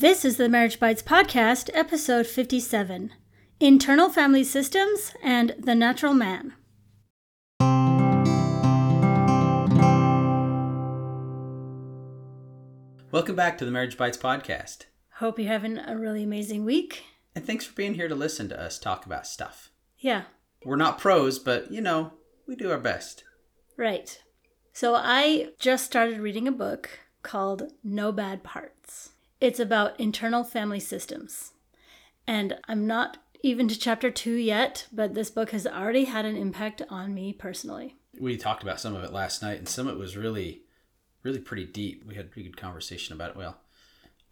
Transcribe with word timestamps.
This 0.00 0.24
is 0.24 0.38
the 0.38 0.48
Marriage 0.48 0.80
Bites 0.80 1.02
Podcast, 1.02 1.68
episode 1.74 2.26
57 2.26 3.10
Internal 3.60 4.08
Family 4.08 4.42
Systems 4.44 5.12
and 5.22 5.54
the 5.58 5.74
Natural 5.74 6.14
Man. 6.14 6.54
Welcome 13.12 13.34
back 13.36 13.58
to 13.58 13.64
the 13.66 13.70
Marriage 13.70 13.96
Bites 13.98 14.16
Podcast. 14.16 14.86
Hope 15.16 15.38
you're 15.38 15.48
having 15.48 15.76
a 15.78 15.98
really 15.98 16.22
amazing 16.22 16.64
week. 16.64 17.02
And 17.34 17.44
thanks 17.44 17.66
for 17.66 17.74
being 17.74 17.94
here 17.94 18.08
to 18.08 18.14
listen 18.14 18.48
to 18.48 18.60
us 18.60 18.78
talk 18.78 19.04
about 19.04 19.26
stuff. 19.26 19.70
Yeah, 19.98 20.22
We're 20.64 20.76
not 20.76 20.98
pros, 20.98 21.38
but 21.38 21.70
you 21.70 21.80
know, 21.82 22.12
we 22.46 22.56
do 22.56 22.70
our 22.70 22.78
best. 22.78 23.24
right. 23.76 24.18
So 24.72 24.94
I 24.94 25.48
just 25.58 25.84
started 25.84 26.20
reading 26.20 26.46
a 26.46 26.52
book 26.52 26.88
called 27.22 27.72
No 27.82 28.12
Bad 28.12 28.42
Parts. 28.44 28.79
It's 29.40 29.60
about 29.60 29.98
internal 29.98 30.44
family 30.44 30.80
systems. 30.80 31.52
And 32.26 32.58
I'm 32.68 32.86
not 32.86 33.18
even 33.42 33.68
to 33.68 33.78
chapter 33.78 34.10
two 34.10 34.34
yet, 34.34 34.86
but 34.92 35.14
this 35.14 35.30
book 35.30 35.50
has 35.50 35.66
already 35.66 36.04
had 36.04 36.26
an 36.26 36.36
impact 36.36 36.82
on 36.90 37.14
me 37.14 37.32
personally. 37.32 37.96
We 38.18 38.36
talked 38.36 38.62
about 38.62 38.80
some 38.80 38.94
of 38.94 39.02
it 39.02 39.12
last 39.12 39.42
night, 39.42 39.58
and 39.58 39.68
some 39.68 39.86
of 39.86 39.94
it 39.94 39.98
was 39.98 40.16
really, 40.16 40.62
really 41.22 41.38
pretty 41.38 41.64
deep. 41.64 42.04
We 42.06 42.16
had 42.16 42.26
a 42.26 42.28
pretty 42.28 42.48
good 42.48 42.58
conversation 42.58 43.14
about 43.14 43.30
it. 43.30 43.36
Well, 43.36 43.58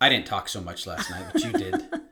I 0.00 0.10
didn't 0.10 0.26
talk 0.26 0.48
so 0.48 0.60
much 0.60 0.86
last 0.86 1.10
night, 1.10 1.24
but 1.32 1.42
you 1.42 1.52
did. 1.52 1.88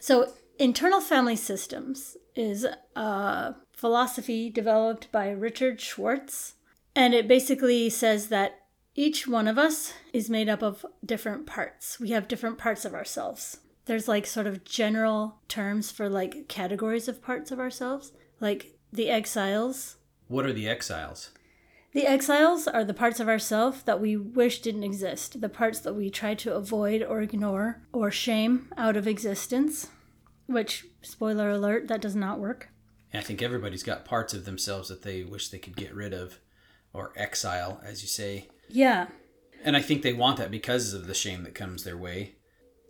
So, 0.00 0.34
internal 0.58 1.00
family 1.00 1.34
systems 1.34 2.18
is 2.34 2.66
a 2.94 3.54
philosophy 3.72 4.50
developed 4.50 5.10
by 5.10 5.30
Richard 5.30 5.80
Schwartz, 5.80 6.56
and 6.94 7.14
it 7.14 7.26
basically 7.26 7.88
says 7.88 8.28
that 8.28 8.63
each 8.94 9.26
one 9.26 9.48
of 9.48 9.58
us 9.58 9.92
is 10.12 10.30
made 10.30 10.48
up 10.48 10.62
of 10.62 10.86
different 11.04 11.46
parts. 11.46 11.98
We 11.98 12.10
have 12.10 12.28
different 12.28 12.58
parts 12.58 12.84
of 12.84 12.94
ourselves. 12.94 13.58
There's 13.86 14.08
like 14.08 14.26
sort 14.26 14.46
of 14.46 14.64
general 14.64 15.40
terms 15.48 15.90
for 15.90 16.08
like 16.08 16.48
categories 16.48 17.08
of 17.08 17.22
parts 17.22 17.50
of 17.50 17.58
ourselves, 17.58 18.12
like 18.40 18.78
the 18.92 19.10
exiles. 19.10 19.96
what 20.28 20.46
are 20.46 20.52
the 20.52 20.68
exiles? 20.68 21.30
The 21.92 22.06
exiles 22.06 22.66
are 22.66 22.84
the 22.84 22.94
parts 22.94 23.20
of 23.20 23.28
ourself 23.28 23.84
that 23.84 24.00
we 24.00 24.16
wish 24.16 24.60
didn't 24.62 24.82
exist, 24.82 25.40
the 25.40 25.48
parts 25.48 25.78
that 25.80 25.94
we 25.94 26.10
try 26.10 26.34
to 26.34 26.54
avoid 26.54 27.02
or 27.02 27.20
ignore 27.20 27.82
or 27.92 28.10
shame 28.10 28.68
out 28.76 28.96
of 28.96 29.06
existence, 29.06 29.90
which, 30.46 30.86
spoiler 31.02 31.50
alert, 31.50 31.86
that 31.88 32.00
does 32.00 32.16
not 32.16 32.40
work. 32.40 32.70
I 33.12 33.20
think 33.20 33.42
everybody's 33.42 33.84
got 33.84 34.04
parts 34.04 34.34
of 34.34 34.44
themselves 34.44 34.88
that 34.88 35.02
they 35.02 35.22
wish 35.22 35.50
they 35.50 35.58
could 35.58 35.76
get 35.76 35.94
rid 35.94 36.12
of, 36.12 36.40
or 36.92 37.12
exile, 37.16 37.80
as 37.84 38.02
you 38.02 38.08
say. 38.08 38.48
Yeah, 38.68 39.08
And 39.64 39.76
I 39.76 39.82
think 39.82 40.02
they 40.02 40.12
want 40.12 40.36
that 40.38 40.50
because 40.50 40.92
of 40.94 41.06
the 41.06 41.14
shame 41.14 41.42
that 41.44 41.54
comes 41.54 41.84
their 41.84 41.96
way. 41.96 42.34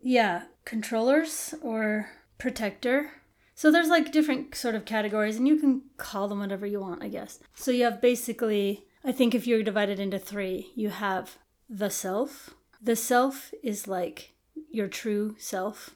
yeah, 0.02 0.44
controllers 0.64 1.54
or 1.62 2.10
protector. 2.38 3.10
So 3.54 3.70
there's 3.70 3.88
like 3.88 4.10
different 4.12 4.54
sort 4.54 4.74
of 4.74 4.84
categories, 4.84 5.36
and 5.36 5.46
you 5.46 5.56
can 5.56 5.82
call 5.96 6.26
them 6.28 6.40
whatever 6.40 6.66
you 6.66 6.80
want, 6.80 7.02
I 7.02 7.08
guess. 7.08 7.38
So 7.54 7.70
you 7.70 7.84
have 7.84 8.00
basically, 8.00 8.84
I 9.04 9.12
think 9.12 9.34
if 9.34 9.46
you're 9.46 9.62
divided 9.62 9.98
into 10.00 10.18
three, 10.18 10.72
you 10.74 10.88
have 10.90 11.36
the 11.68 11.90
self. 11.90 12.50
The 12.82 12.96
self 12.96 13.52
is 13.62 13.86
like 13.86 14.32
your 14.70 14.88
true 14.88 15.36
self. 15.38 15.94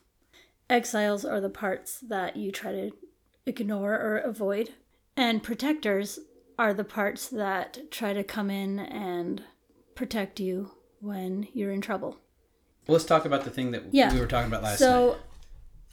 Exiles 0.70 1.24
are 1.24 1.40
the 1.40 1.50
parts 1.50 1.98
that 2.00 2.36
you 2.36 2.52
try 2.52 2.72
to 2.72 2.90
ignore 3.46 3.94
or 3.94 4.18
avoid. 4.18 4.70
And 5.16 5.42
protectors 5.42 6.18
are 6.58 6.74
the 6.74 6.84
parts 6.84 7.28
that 7.28 7.90
try 7.90 8.12
to 8.12 8.22
come 8.22 8.50
in 8.50 8.78
and 8.78 9.42
protect 9.98 10.38
you 10.38 10.70
when 11.00 11.48
you're 11.52 11.72
in 11.72 11.80
trouble. 11.80 12.20
Well, 12.86 12.94
let's 12.94 13.04
talk 13.04 13.24
about 13.24 13.42
the 13.42 13.50
thing 13.50 13.72
that 13.72 13.82
Yeah. 13.91 14.14
we 14.14 14.20
were 14.20 14.28
talking 14.28 14.46
about 14.48 14.62
last 14.62 14.78
so, 14.78 14.86
night. 15.08 15.16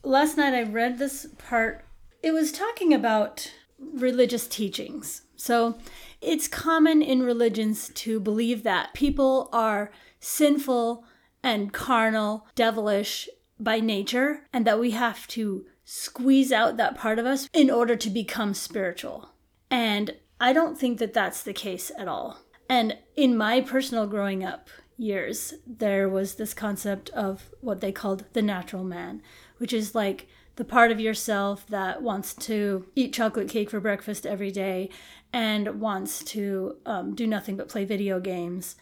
So, 0.04 0.10
last 0.10 0.38
night 0.38 0.54
I 0.54 0.62
read 0.62 1.00
this 1.00 1.26
part. 1.40 1.84
It 2.22 2.32
was 2.32 2.52
talking 2.52 2.94
about 2.94 3.52
religious 3.80 4.48
teachings. 4.48 5.24
So, 5.36 5.80
it's 6.22 6.48
common 6.48 7.02
in 7.02 7.24
religions 7.24 7.92
to 7.96 8.20
believe 8.20 8.62
that 8.62 8.94
people 8.94 9.50
are 9.52 9.92
sinful 10.20 11.04
and 11.42 11.74
carnal, 11.74 12.48
devilish 12.54 13.28
by 13.60 13.80
nature, 13.80 14.42
and 14.54 14.66
that 14.68 14.80
we 14.80 14.92
have 14.92 15.28
to 15.30 15.66
squeeze 15.84 16.52
out 16.52 16.78
that 16.78 16.96
part 16.96 17.18
of 17.18 17.26
us 17.26 17.50
in 17.54 17.72
order 17.72 17.96
to 17.96 18.10
become 18.12 18.54
spiritual. 18.54 19.32
And 19.72 20.16
I 20.40 20.54
don't 20.54 20.78
think 20.78 21.00
that 21.00 21.14
that's 21.14 21.42
the 21.42 21.54
case 21.54 21.92
at 21.98 22.08
all. 22.08 22.45
And 22.70 22.98
in 23.16 23.38
my 23.38 23.62
personal 23.62 24.08
growing 24.08 24.44
up 24.44 24.70
years, 24.98 25.54
there 25.68 26.10
was 26.10 26.36
this 26.36 26.54
concept 26.54 27.10
of 27.12 27.50
what 27.62 27.82
they 27.82 27.92
called 27.92 28.26
the 28.34 28.42
natural 28.42 28.84
man, 28.84 29.22
which 29.58 29.74
is 29.74 29.94
like 29.94 30.28
the 30.56 30.66
part 30.66 30.92
of 30.92 31.00
yourself 31.00 31.68
that 31.68 32.02
wants 32.02 32.34
to 32.34 32.88
eat 32.96 33.14
chocolate 33.14 33.50
cake 33.50 33.70
for 33.70 33.80
breakfast 33.80 34.26
every 34.26 34.52
day 34.52 34.90
and 35.34 35.82
wants 35.82 36.24
to 36.24 36.78
um, 36.86 37.14
do 37.14 37.28
nothing 37.28 37.58
but 37.58 37.68
play 37.68 37.84
video 37.84 38.20
games 38.20 38.76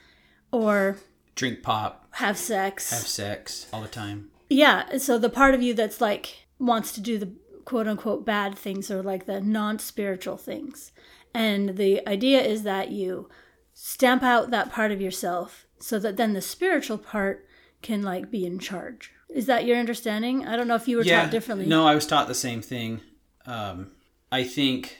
or 0.52 0.98
Drink 1.36 1.64
pop, 1.64 2.08
have 2.12 2.38
sex. 2.38 2.92
have 2.92 3.08
sex 3.08 3.68
all 3.74 3.82
the 3.82 3.88
time. 3.88 4.30
Yeah, 4.50 4.98
so 4.98 5.18
the 5.18 5.30
part 5.30 5.56
of 5.56 5.64
you 5.64 5.74
that's 5.74 6.00
like 6.00 6.46
wants 6.60 6.92
to 6.92 7.02
do 7.02 7.18
the 7.18 7.32
quote 7.66 7.88
unquote 7.88 8.24
bad 8.24 8.56
things 8.56 8.92
or 8.92 9.02
like 9.02 9.26
the 9.26 9.42
non 9.42 9.80
spiritual 9.80 10.38
things. 10.38 10.92
And 11.34 11.78
the 11.78 12.08
idea 12.08 12.42
is 12.42 12.62
that 12.64 12.92
you 12.92 13.30
stamp 13.74 14.24
out 14.24 14.52
that 14.52 14.72
part 14.72 14.92
of 14.92 15.02
yourself 15.02 15.66
so 15.80 16.00
that 16.00 16.18
then 16.18 16.34
the 16.34 16.42
spiritual 16.42 16.98
part 16.98 17.46
can 17.82 18.02
like 18.02 18.32
be 18.32 18.46
in 18.46 18.60
charge. 18.60 19.12
Is 19.30 19.48
that 19.48 19.66
your 19.66 19.78
understanding? 19.78 20.48
I 20.48 20.56
don't 20.56 20.68
know 20.68 20.76
if 20.76 20.88
you 20.88 20.98
were 20.98 21.04
taught 21.04 21.32
differently. 21.32 21.66
No, 21.66 21.86
I 21.86 21.96
was 21.96 22.06
taught 22.06 22.28
the 22.28 22.36
same 22.36 22.62
thing. 22.62 23.02
Um, 23.46 23.92
I 24.32 24.44
think, 24.44 24.98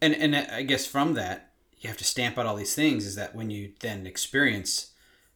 and 0.00 0.14
and 0.14 0.36
I 0.36 0.62
guess 0.62 0.86
from 0.86 1.14
that 1.14 1.52
you 1.78 1.88
have 1.88 1.98
to 1.98 2.04
stamp 2.04 2.38
out 2.38 2.46
all 2.46 2.56
these 2.56 2.74
things. 2.74 3.04
Is 3.04 3.16
that 3.16 3.34
when 3.34 3.50
you 3.50 3.72
then 3.80 4.06
experience 4.06 4.92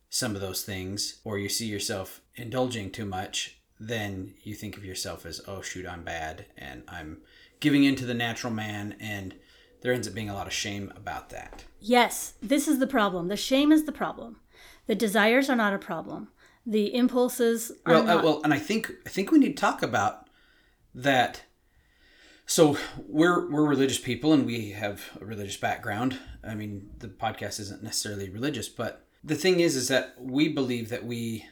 some 0.09 0.35
of 0.35 0.41
those 0.41 0.63
things, 0.63 1.21
or 1.25 1.39
you 1.39 1.49
see 1.49 1.67
yourself 1.67 2.21
indulging 2.37 2.91
too 2.91 3.05
much, 3.05 3.59
then 3.79 4.35
you 4.43 4.55
think 4.55 4.77
of 4.77 4.85
yourself 4.85 5.27
as, 5.27 5.41
oh 5.47 5.61
shoot, 5.61 5.87
I'm 5.87 6.03
bad, 6.03 6.47
and 6.57 6.83
I'm 6.89 7.19
giving 7.61 7.85
in 7.85 7.95
to 7.97 8.07
the 8.07 8.15
natural 8.15 8.53
man, 8.53 8.97
and 9.01 9.35
there 9.81 9.93
ends 9.93 10.09
up 10.09 10.15
being 10.15 10.31
a 10.31 10.35
lot 10.35 10.47
of 10.47 10.53
shame 10.53 10.93
about 10.97 11.31
that. 11.31 11.65
Yes, 11.81 12.35
this 12.43 12.69
is 12.69 12.79
the 12.79 12.87
problem. 12.87 13.29
The 13.29 13.37
shame 13.37 13.73
is 13.73 13.85
the 13.85 13.93
problem. 13.93 14.37
The 14.87 14.95
desires 14.95 15.49
are 15.49 15.57
not 15.57 15.73
a 15.73 15.79
problem. 15.79 16.29
The 16.67 16.95
impulses 16.95 17.73
are 17.87 17.95
well, 17.95 18.05
not. 18.05 18.19
uh, 18.19 18.23
well, 18.23 18.41
and 18.45 18.53
I 18.53 18.59
think 18.59 18.93
I 19.07 19.09
think 19.09 19.31
we 19.31 19.39
need 19.39 19.57
to 19.57 19.61
talk 19.61 19.83
about 19.83 20.29
that. 20.95 21.43
So 22.45 22.77
we're 23.07 23.51
we're 23.51 23.67
religious 23.67 23.99
people, 23.99 24.33
and 24.33 24.45
we 24.45 24.71
have 24.71 25.19
a 25.21 25.25
religious 25.25 25.57
background. 25.57 26.19
I 26.45 26.55
mean, 26.55 26.91
the 26.99 27.09
podcast 27.09 27.61
isn't 27.61 27.83
necessarily 27.83 28.29
religious, 28.29 28.69
but 28.69 29.07
the 29.25 29.37
thing 29.37 29.61
is, 29.61 29.77
is 29.77 29.89
that 29.89 30.15
we 30.19 30.49
believe 30.49 30.89
that 30.91 31.05
we 31.05 31.47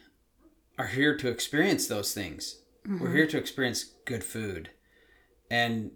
are 0.77 0.87
here 0.87 1.17
to 1.17 1.27
experience 1.27 1.87
those 1.87 2.13
things. 2.13 2.61
We're 2.87 3.13
here 3.13 3.27
to 3.27 3.37
experience 3.37 3.83
good 4.05 4.23
food, 4.23 4.71
and 5.51 5.91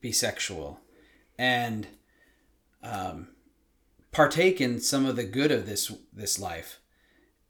be 0.00 0.10
sexual, 0.10 0.80
and 1.38 1.86
um, 2.82 3.28
partake 4.12 4.60
in 4.60 4.80
some 4.80 5.06
of 5.06 5.16
the 5.16 5.24
good 5.24 5.50
of 5.50 5.66
this 5.66 5.92
this 6.12 6.38
life. 6.38 6.80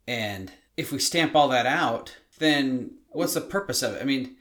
And 0.06 0.52
if 0.76 0.92
we 0.92 0.98
stamp 0.98 1.34
all 1.34 1.48
that 1.48 1.66
out, 1.66 2.16
then 2.38 2.96
what's 3.08 3.34
the 3.34 3.40
purpose 3.40 3.82
of 3.82 3.94
it? 3.94 4.02
I 4.02 4.04
mean, 4.04 4.36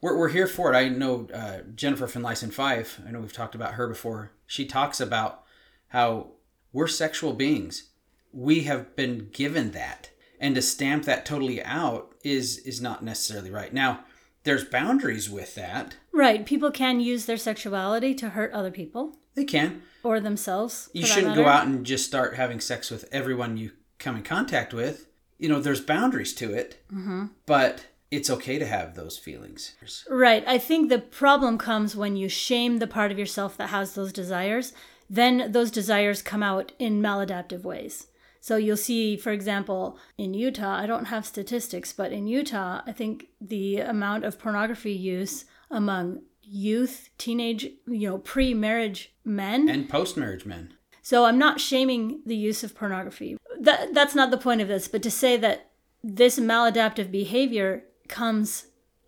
we're, 0.00 0.18
we're 0.18 0.28
here 0.28 0.46
for 0.46 0.72
it. 0.72 0.76
I 0.76 0.88
know 0.88 1.28
uh, 1.32 1.58
Jennifer 1.74 2.06
Finlayson 2.06 2.50
Five. 2.50 3.00
I 3.06 3.10
know 3.10 3.20
we've 3.20 3.32
talked 3.32 3.54
about 3.54 3.74
her 3.74 3.88
before. 3.88 4.32
She 4.46 4.66
talks 4.66 5.00
about 5.00 5.42
how 5.88 6.32
we're 6.72 6.86
sexual 6.88 7.32
beings. 7.32 7.90
We 8.32 8.64
have 8.64 8.96
been 8.96 9.28
given 9.32 9.70
that, 9.70 10.10
and 10.40 10.54
to 10.56 10.62
stamp 10.62 11.04
that 11.04 11.24
totally 11.24 11.62
out 11.62 12.14
is 12.24 12.58
is 12.58 12.80
not 12.80 13.02
necessarily 13.04 13.50
right. 13.50 13.72
Now, 13.72 14.04
there's 14.44 14.64
boundaries 14.64 15.28
with 15.28 15.54
that. 15.56 15.96
right. 16.12 16.46
People 16.46 16.70
can 16.70 17.00
use 17.00 17.26
their 17.26 17.36
sexuality 17.36 18.14
to 18.14 18.30
hurt 18.30 18.52
other 18.52 18.70
people 18.70 19.16
They 19.34 19.44
can. 19.44 19.82
or 20.02 20.20
themselves. 20.20 20.88
You 20.92 21.06
shouldn't 21.06 21.34
go 21.34 21.46
out 21.46 21.66
and 21.66 21.84
just 21.84 22.06
start 22.06 22.36
having 22.36 22.60
sex 22.60 22.90
with 22.90 23.08
everyone 23.12 23.56
you 23.56 23.72
come 23.98 24.16
in 24.16 24.22
contact 24.22 24.72
with. 24.72 25.06
You 25.38 25.48
know, 25.48 25.60
there's 25.60 25.80
boundaries 25.80 26.32
to 26.34 26.54
it, 26.54 26.82
Mm-hmm. 26.92 27.26
but 27.46 27.86
it's 28.10 28.30
okay 28.30 28.58
to 28.58 28.66
have 28.66 28.94
those 28.94 29.18
feelings. 29.18 29.72
Right. 30.08 30.44
I 30.46 30.58
think 30.58 30.88
the 30.88 31.00
problem 31.00 31.58
comes 31.58 31.96
when 31.96 32.14
you 32.16 32.28
shame 32.28 32.78
the 32.78 32.86
part 32.86 33.10
of 33.10 33.18
yourself 33.18 33.56
that 33.56 33.70
has 33.70 33.94
those 33.94 34.12
desires. 34.12 34.72
Then 35.10 35.50
those 35.50 35.70
desires 35.72 36.22
come 36.22 36.42
out 36.42 36.70
in 36.78 37.02
maladaptive 37.02 37.62
ways. 37.62 38.06
So 38.44 38.56
you'll 38.56 38.76
see, 38.76 39.16
for 39.16 39.32
example, 39.32 39.96
in 40.18 40.34
Utah, 40.34 40.76
I 40.76 40.84
don't 40.84 41.06
have 41.06 41.24
statistics, 41.24 41.94
but 41.94 42.12
in 42.12 42.26
Utah, 42.26 42.82
I 42.86 42.92
think 42.92 43.28
the 43.40 43.78
amount 43.78 44.26
of 44.26 44.38
pornography 44.38 44.92
use 44.92 45.46
among 45.70 46.20
youth, 46.42 47.08
teenage, 47.16 47.64
you 47.86 48.06
know, 48.06 48.18
pre 48.18 48.52
marriage 48.52 49.14
men. 49.24 49.70
And 49.70 49.88
post 49.88 50.18
marriage 50.18 50.44
men. 50.44 50.74
So 51.00 51.24
I'm 51.24 51.38
not 51.38 51.58
shaming 51.58 52.20
the 52.26 52.36
use 52.36 52.62
of 52.62 52.74
pornography. 52.74 53.38
That 53.58 53.94
that's 53.94 54.14
not 54.14 54.30
the 54.30 54.36
point 54.36 54.60
of 54.60 54.68
this, 54.68 54.88
but 54.88 55.02
to 55.04 55.10
say 55.10 55.38
that 55.38 55.70
this 56.02 56.38
maladaptive 56.38 57.10
behavior 57.10 57.84
comes, 58.08 58.66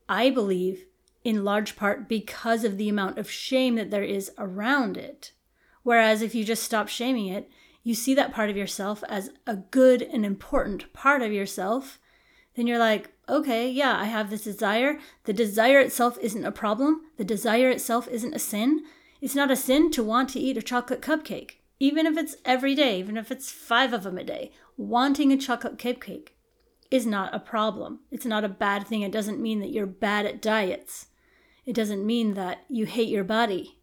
I 0.08 0.30
believe, 0.30 0.86
in 1.24 1.44
large 1.44 1.76
part 1.76 2.08
because 2.08 2.64
of 2.64 2.78
the 2.78 2.88
amount 2.88 3.18
of 3.18 3.30
shame 3.30 3.74
that 3.74 3.90
there 3.90 4.02
is 4.02 4.30
around 4.38 4.96
it. 4.96 5.32
Whereas 5.82 6.22
if 6.22 6.34
you 6.34 6.42
just 6.42 6.62
stop 6.62 6.88
shaming 6.88 7.26
it, 7.26 7.50
you 7.86 7.94
see 7.94 8.14
that 8.16 8.34
part 8.34 8.50
of 8.50 8.56
yourself 8.56 9.04
as 9.08 9.30
a 9.46 9.54
good 9.54 10.02
and 10.02 10.26
important 10.26 10.92
part 10.92 11.22
of 11.22 11.32
yourself, 11.32 12.00
then 12.56 12.66
you're 12.66 12.80
like, 12.80 13.12
okay, 13.28 13.70
yeah, 13.70 13.96
I 13.96 14.06
have 14.06 14.28
this 14.28 14.42
desire. 14.42 14.98
The 15.22 15.32
desire 15.32 15.78
itself 15.78 16.18
isn't 16.20 16.44
a 16.44 16.50
problem. 16.50 17.02
The 17.16 17.24
desire 17.24 17.70
itself 17.70 18.08
isn't 18.08 18.34
a 18.34 18.40
sin. 18.40 18.82
It's 19.20 19.36
not 19.36 19.52
a 19.52 19.56
sin 19.56 19.92
to 19.92 20.02
want 20.02 20.30
to 20.30 20.40
eat 20.40 20.56
a 20.56 20.62
chocolate 20.62 21.00
cupcake, 21.00 21.58
even 21.78 22.06
if 22.06 22.16
it's 22.16 22.34
every 22.44 22.74
day, 22.74 22.98
even 22.98 23.16
if 23.16 23.30
it's 23.30 23.52
five 23.52 23.92
of 23.92 24.02
them 24.02 24.18
a 24.18 24.24
day. 24.24 24.50
Wanting 24.76 25.30
a 25.30 25.36
chocolate 25.36 25.78
cupcake 25.78 26.30
is 26.90 27.06
not 27.06 27.32
a 27.32 27.38
problem. 27.38 28.00
It's 28.10 28.26
not 28.26 28.42
a 28.42 28.48
bad 28.48 28.88
thing. 28.88 29.02
It 29.02 29.12
doesn't 29.12 29.40
mean 29.40 29.60
that 29.60 29.70
you're 29.70 29.86
bad 29.86 30.26
at 30.26 30.42
diets. 30.42 31.06
It 31.64 31.76
doesn't 31.76 32.04
mean 32.04 32.34
that 32.34 32.64
you 32.68 32.84
hate 32.86 33.10
your 33.10 33.22
body. 33.22 33.78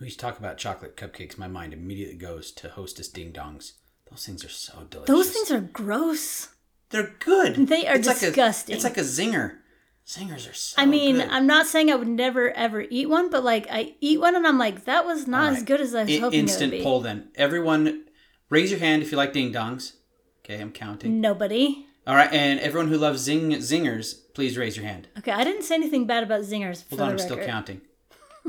When 0.00 0.08
you 0.08 0.16
talk 0.16 0.38
about 0.38 0.56
chocolate 0.56 0.96
cupcakes, 0.96 1.36
my 1.36 1.46
mind 1.46 1.74
immediately 1.74 2.16
goes 2.16 2.52
to 2.52 2.70
Hostess 2.70 3.06
Ding 3.08 3.34
Dongs. 3.34 3.72
Those 4.10 4.24
things 4.24 4.42
are 4.42 4.48
so 4.48 4.86
delicious. 4.88 5.06
Those 5.14 5.30
things 5.30 5.50
are 5.50 5.60
gross. 5.60 6.48
They're 6.88 7.12
good. 7.18 7.68
They 7.68 7.86
are 7.86 7.96
it's 7.96 8.08
disgusting. 8.08 8.76
Like 8.76 8.76
a, 8.76 8.76
it's 8.76 8.84
like 8.84 8.96
a 8.96 9.00
zinger. 9.02 9.58
Zingers 10.06 10.50
are 10.50 10.54
so 10.54 10.80
I 10.80 10.86
mean, 10.86 11.16
good. 11.16 11.28
I'm 11.28 11.46
not 11.46 11.66
saying 11.66 11.90
I 11.90 11.96
would 11.96 12.08
never 12.08 12.50
ever 12.52 12.80
eat 12.88 13.10
one, 13.10 13.28
but 13.28 13.44
like 13.44 13.66
I 13.70 13.94
eat 14.00 14.18
one 14.20 14.34
and 14.34 14.46
I'm 14.46 14.56
like, 14.58 14.86
that 14.86 15.04
was 15.04 15.28
not 15.28 15.50
All 15.50 15.56
as 15.58 15.62
good 15.64 15.82
as 15.82 15.94
I 15.94 16.04
was 16.04 16.16
I- 16.16 16.18
hoping 16.20 16.40
Instant 16.40 16.72
it 16.72 16.76
would 16.76 16.78
be. 16.78 16.82
poll 16.82 17.00
then. 17.02 17.28
Everyone, 17.34 18.06
raise 18.48 18.70
your 18.70 18.80
hand 18.80 19.02
if 19.02 19.12
you 19.12 19.18
like 19.18 19.34
ding 19.34 19.52
dongs. 19.52 19.96
Okay, 20.42 20.62
I'm 20.62 20.72
counting. 20.72 21.20
Nobody. 21.20 21.84
All 22.06 22.16
right, 22.16 22.32
and 22.32 22.58
everyone 22.60 22.88
who 22.88 22.96
loves 22.96 23.20
zing 23.20 23.50
zingers, 23.50 24.14
please 24.32 24.56
raise 24.56 24.78
your 24.78 24.86
hand. 24.86 25.08
Okay, 25.18 25.30
I 25.30 25.44
didn't 25.44 25.64
say 25.64 25.74
anything 25.74 26.06
bad 26.06 26.22
about 26.22 26.40
zingers. 26.40 26.88
Hold 26.88 27.02
on, 27.02 27.10
I'm 27.10 27.18
still 27.18 27.36
counting. 27.36 27.82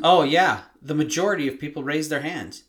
Oh 0.04 0.24
yeah, 0.24 0.62
the 0.82 0.96
majority 0.96 1.48
of 1.48 1.60
people 1.60 1.84
raise 1.84 2.10
their 2.10 2.22
hands. 2.22 2.64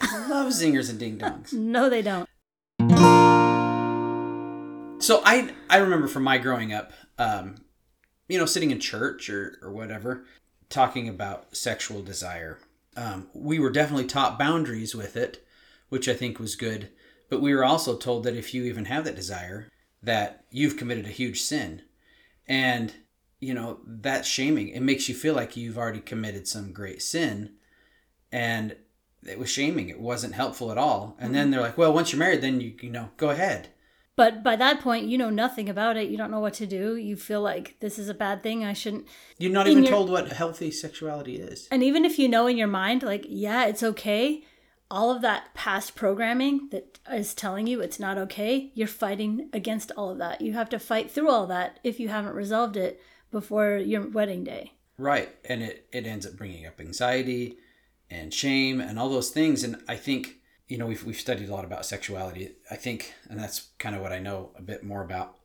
I 0.00 0.26
love 0.28 0.52
zingers 0.52 0.88
and 0.90 0.98
ding 0.98 1.18
dongs. 1.18 1.52
No, 1.70 1.90
they 1.90 2.02
don't. 2.02 2.28
So 5.02 5.22
I 5.24 5.50
I 5.68 5.78
remember 5.78 6.08
from 6.08 6.24
my 6.24 6.38
growing 6.38 6.72
up, 6.72 6.92
um, 7.18 7.56
you 8.28 8.38
know, 8.38 8.46
sitting 8.46 8.70
in 8.70 8.80
church 8.80 9.30
or 9.30 9.58
or 9.62 9.72
whatever, 9.72 10.24
talking 10.68 11.08
about 11.08 11.56
sexual 11.56 12.02
desire. 12.02 12.58
Um, 12.96 13.28
we 13.32 13.58
were 13.58 13.70
definitely 13.70 14.06
taught 14.06 14.38
boundaries 14.38 14.94
with 14.94 15.16
it, 15.16 15.44
which 15.88 16.08
I 16.08 16.14
think 16.14 16.38
was 16.38 16.54
good. 16.54 16.90
But 17.28 17.40
we 17.40 17.54
were 17.54 17.64
also 17.64 17.96
told 17.96 18.24
that 18.24 18.36
if 18.36 18.52
you 18.52 18.64
even 18.64 18.86
have 18.86 19.04
that 19.04 19.16
desire, 19.16 19.68
that 20.02 20.44
you've 20.50 20.76
committed 20.76 21.06
a 21.06 21.10
huge 21.10 21.40
sin, 21.40 21.82
and 22.46 22.92
you 23.40 23.54
know 23.54 23.80
that's 23.86 24.28
shaming. 24.28 24.68
It 24.68 24.80
makes 24.80 25.08
you 25.08 25.14
feel 25.14 25.34
like 25.34 25.56
you've 25.56 25.78
already 25.78 26.00
committed 26.00 26.46
some 26.46 26.72
great 26.72 27.02
sin, 27.02 27.54
and 28.30 28.76
it 29.26 29.38
was 29.38 29.50
shaming. 29.50 29.88
It 29.88 30.00
wasn't 30.00 30.34
helpful 30.34 30.70
at 30.70 30.78
all. 30.78 31.16
And 31.18 31.34
then 31.34 31.44
mm-hmm. 31.44 31.52
they're 31.52 31.60
like, 31.60 31.78
"Well, 31.78 31.92
once 31.92 32.12
you're 32.12 32.18
married, 32.18 32.42
then 32.42 32.60
you 32.60 32.74
you 32.80 32.90
know 32.90 33.10
go 33.16 33.30
ahead." 33.30 33.68
But 34.16 34.42
by 34.42 34.54
that 34.56 34.80
point, 34.80 35.06
you 35.06 35.16
know 35.16 35.30
nothing 35.30 35.70
about 35.70 35.96
it. 35.96 36.10
You 36.10 36.18
don't 36.18 36.30
know 36.30 36.40
what 36.40 36.52
to 36.54 36.66
do. 36.66 36.94
You 36.96 37.16
feel 37.16 37.40
like 37.40 37.76
this 37.80 37.98
is 37.98 38.10
a 38.10 38.14
bad 38.14 38.42
thing. 38.42 38.64
I 38.64 38.74
shouldn't. 38.74 39.06
You're 39.38 39.52
not 39.52 39.66
In 39.66 39.72
even 39.72 39.84
your- 39.84 39.92
told 39.92 40.10
what 40.10 40.30
healthy 40.30 40.70
sexuality 40.70 41.36
is. 41.36 41.68
And 41.70 41.82
even 41.82 42.04
if 42.04 42.18
you 42.18 42.28
know 42.28 42.46
in 42.46 42.58
your 42.58 42.68
mind, 42.68 43.02
like, 43.02 43.24
yeah, 43.26 43.64
it's 43.64 43.82
okay, 43.82 44.44
all 44.90 45.10
of 45.10 45.22
that 45.22 45.54
past 45.54 45.94
programming 45.94 46.68
that 46.70 46.98
is 47.10 47.32
telling 47.32 47.66
you 47.66 47.80
it's 47.80 48.00
not 48.00 48.18
okay, 48.18 48.72
you're 48.74 48.88
fighting 48.88 49.48
against 49.54 49.90
all 49.96 50.10
of 50.10 50.18
that. 50.18 50.42
You 50.42 50.52
have 50.52 50.68
to 50.70 50.78
fight 50.78 51.10
through 51.10 51.30
all 51.30 51.46
that 51.46 51.78
if 51.82 51.98
you 51.98 52.08
haven't 52.08 52.34
resolved 52.34 52.76
it 52.76 53.00
before 53.30 53.76
your 53.76 54.08
wedding 54.08 54.44
day. 54.44 54.72
Right. 54.98 55.34
And 55.44 55.62
it, 55.62 55.86
it 55.92 56.06
ends 56.06 56.26
up 56.26 56.36
bringing 56.36 56.66
up 56.66 56.80
anxiety 56.80 57.56
and 58.10 58.34
shame 58.34 58.80
and 58.80 58.98
all 58.98 59.08
those 59.08 59.30
things. 59.30 59.64
And 59.64 59.82
I 59.88 59.96
think, 59.96 60.36
you 60.68 60.78
know, 60.78 60.86
we've, 60.86 61.04
we've 61.04 61.16
studied 61.18 61.48
a 61.48 61.52
lot 61.52 61.64
about 61.64 61.86
sexuality. 61.86 62.56
I 62.70 62.76
think, 62.76 63.14
and 63.28 63.38
that's 63.38 63.70
kind 63.78 63.96
of 63.96 64.02
what 64.02 64.12
I 64.12 64.18
know 64.18 64.50
a 64.56 64.62
bit 64.62 64.84
more 64.84 65.02
about, 65.02 65.36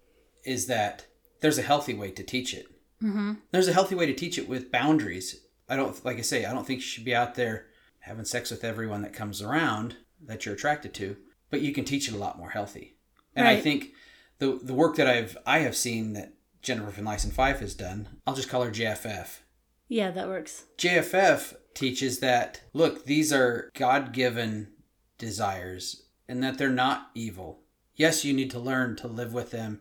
is 0.43 0.67
that 0.67 1.05
there's 1.41 1.57
a 1.57 1.63
healthy 1.63 1.93
way 1.93 2.11
to 2.11 2.23
teach 2.23 2.53
it. 2.53 2.67
Mm-hmm. 3.01 3.33
There's 3.51 3.67
a 3.67 3.73
healthy 3.73 3.95
way 3.95 4.05
to 4.05 4.13
teach 4.13 4.37
it 4.37 4.49
with 4.49 4.71
boundaries. 4.71 5.45
I 5.69 5.75
don't, 5.75 6.03
like 6.05 6.17
I 6.17 6.21
say, 6.21 6.45
I 6.45 6.53
don't 6.53 6.65
think 6.65 6.79
you 6.79 6.85
should 6.85 7.05
be 7.05 7.15
out 7.15 7.35
there 7.35 7.67
having 7.99 8.25
sex 8.25 8.51
with 8.51 8.63
everyone 8.63 9.01
that 9.01 9.13
comes 9.13 9.41
around 9.41 9.97
that 10.25 10.45
you're 10.45 10.55
attracted 10.55 10.93
to, 10.95 11.17
but 11.49 11.61
you 11.61 11.71
can 11.73 11.85
teach 11.85 12.07
it 12.07 12.13
a 12.13 12.19
lot 12.19 12.37
more 12.37 12.49
healthy. 12.49 12.97
And 13.35 13.47
I 13.47 13.59
think 13.59 13.93
the 14.39 14.59
the 14.63 14.73
work 14.73 14.95
that 14.95 15.07
I've 15.07 15.37
I 15.45 15.59
have 15.59 15.75
seen 15.75 16.13
that 16.13 16.34
Jennifer 16.65 16.89
from 16.89 17.05
License 17.05 17.35
Five 17.35 17.59
has 17.59 17.75
done, 17.75 18.09
I'll 18.25 18.33
just 18.33 18.49
call 18.49 18.63
her 18.63 18.71
JFF. 18.71 19.39
Yeah, 19.87 20.09
that 20.09 20.27
works. 20.27 20.65
JFF 20.79 21.55
teaches 21.75 22.19
that 22.19 22.61
look, 22.73 23.05
these 23.05 23.31
are 23.31 23.69
God 23.75 24.13
given 24.13 24.69
desires 25.19 26.07
and 26.27 26.43
that 26.43 26.57
they're 26.57 26.69
not 26.69 27.11
evil. 27.13 27.59
Yes, 27.95 28.25
you 28.25 28.33
need 28.33 28.49
to 28.51 28.59
learn 28.59 28.95
to 28.97 29.07
live 29.07 29.31
with 29.31 29.51
them, 29.51 29.79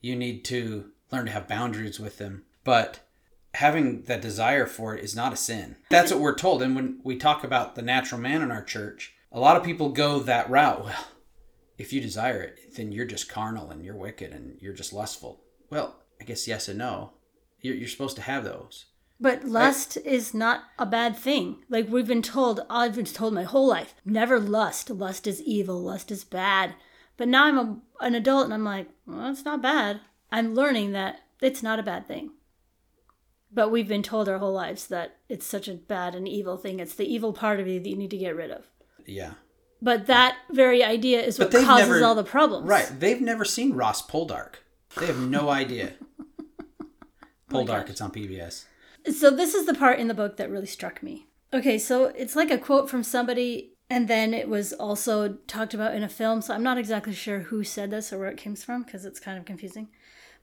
you 0.00 0.14
need 0.14 0.44
to 0.44 0.90
learn 1.10 1.24
to 1.24 1.32
have 1.32 1.48
boundaries 1.48 1.98
with 1.98 2.18
them, 2.18 2.44
but 2.64 3.00
having 3.54 4.02
that 4.02 4.20
desire 4.20 4.66
for 4.66 4.94
it 4.94 5.02
is 5.02 5.16
not 5.16 5.32
a 5.32 5.36
sin. 5.36 5.76
That's 5.88 6.12
what 6.12 6.20
we're 6.20 6.34
told. 6.34 6.62
And 6.62 6.76
when 6.76 7.00
we 7.02 7.16
talk 7.16 7.44
about 7.44 7.74
the 7.74 7.82
natural 7.82 8.20
man 8.20 8.42
in 8.42 8.50
our 8.50 8.62
church, 8.62 9.14
a 9.32 9.40
lot 9.40 9.56
of 9.56 9.64
people 9.64 9.88
go 9.88 10.18
that 10.20 10.50
route. 10.50 10.84
Well, 10.84 11.06
if 11.78 11.94
you 11.94 12.02
desire 12.02 12.42
it, 12.42 12.74
then 12.76 12.92
you're 12.92 13.06
just 13.06 13.30
carnal 13.30 13.70
and 13.70 13.82
you're 13.82 13.96
wicked 13.96 14.32
and 14.32 14.58
you're 14.60 14.74
just 14.74 14.92
lustful. 14.92 15.40
Well, 15.70 15.96
I 16.20 16.24
guess 16.24 16.46
yes 16.48 16.68
and 16.68 16.78
no. 16.78 17.12
You're, 17.60 17.74
you're 17.74 17.88
supposed 17.88 18.16
to 18.16 18.22
have 18.22 18.44
those. 18.44 18.86
But 19.18 19.44
lust 19.44 19.96
is 20.04 20.34
not 20.34 20.64
a 20.78 20.84
bad 20.84 21.16
thing. 21.16 21.56
Like 21.70 21.88
we've 21.88 22.06
been 22.06 22.22
told, 22.22 22.60
I've 22.68 22.94
been 22.96 23.06
told 23.06 23.32
my 23.32 23.44
whole 23.44 23.66
life, 23.66 23.94
never 24.04 24.38
lust. 24.38 24.90
Lust 24.90 25.26
is 25.26 25.40
evil. 25.42 25.80
Lust 25.80 26.10
is 26.10 26.22
bad. 26.24 26.74
But 27.16 27.28
now 27.28 27.46
I'm 27.46 27.58
a, 27.58 27.78
an 28.00 28.14
adult 28.14 28.44
and 28.44 28.52
I'm 28.54 28.64
like, 28.64 28.88
well, 29.06 29.30
it's 29.30 29.44
not 29.44 29.62
bad. 29.62 30.00
I'm 30.30 30.54
learning 30.54 30.92
that 30.92 31.20
it's 31.40 31.62
not 31.62 31.78
a 31.78 31.82
bad 31.82 32.06
thing. 32.06 32.32
But 33.50 33.70
we've 33.70 33.88
been 33.88 34.02
told 34.02 34.28
our 34.28 34.38
whole 34.38 34.52
lives 34.52 34.86
that 34.88 35.16
it's 35.30 35.46
such 35.46 35.66
a 35.66 35.74
bad 35.74 36.14
and 36.14 36.28
evil 36.28 36.58
thing. 36.58 36.78
It's 36.78 36.94
the 36.94 37.10
evil 37.10 37.32
part 37.32 37.58
of 37.58 37.66
you 37.66 37.80
that 37.80 37.88
you 37.88 37.96
need 37.96 38.10
to 38.10 38.18
get 38.18 38.36
rid 38.36 38.50
of. 38.50 38.64
Yeah. 39.06 39.32
But 39.80 40.06
that 40.06 40.36
very 40.50 40.84
idea 40.84 41.22
is 41.22 41.38
what 41.38 41.52
causes 41.52 41.88
never- 41.88 42.04
all 42.04 42.14
the 42.14 42.24
problems. 42.24 42.68
Right. 42.68 42.90
They've 43.00 43.20
never 43.20 43.46
seen 43.46 43.72
Ross 43.72 44.06
Poldark. 44.06 44.56
They 44.98 45.06
have 45.06 45.20
no 45.20 45.48
idea. 45.48 45.94
Poldark, 47.50 47.84
oh 47.86 47.90
it's 47.90 48.00
on 48.00 48.10
PBS. 48.10 48.64
So 49.12 49.30
this 49.30 49.54
is 49.54 49.66
the 49.66 49.74
part 49.74 50.00
in 50.00 50.08
the 50.08 50.14
book 50.14 50.36
that 50.36 50.50
really 50.50 50.66
struck 50.66 51.02
me. 51.02 51.28
Okay, 51.54 51.78
so 51.78 52.06
it's 52.06 52.34
like 52.34 52.50
a 52.50 52.58
quote 52.58 52.90
from 52.90 53.04
somebody, 53.04 53.72
and 53.88 54.08
then 54.08 54.34
it 54.34 54.48
was 54.48 54.72
also 54.72 55.34
talked 55.46 55.74
about 55.74 55.94
in 55.94 56.02
a 56.02 56.08
film. 56.08 56.42
So 56.42 56.52
I'm 56.52 56.64
not 56.64 56.78
exactly 56.78 57.14
sure 57.14 57.40
who 57.40 57.62
said 57.62 57.90
this 57.90 58.12
or 58.12 58.18
where 58.18 58.30
it 58.30 58.36
came 58.36 58.56
from 58.56 58.82
because 58.82 59.04
it's 59.04 59.20
kind 59.20 59.38
of 59.38 59.44
confusing. 59.44 59.88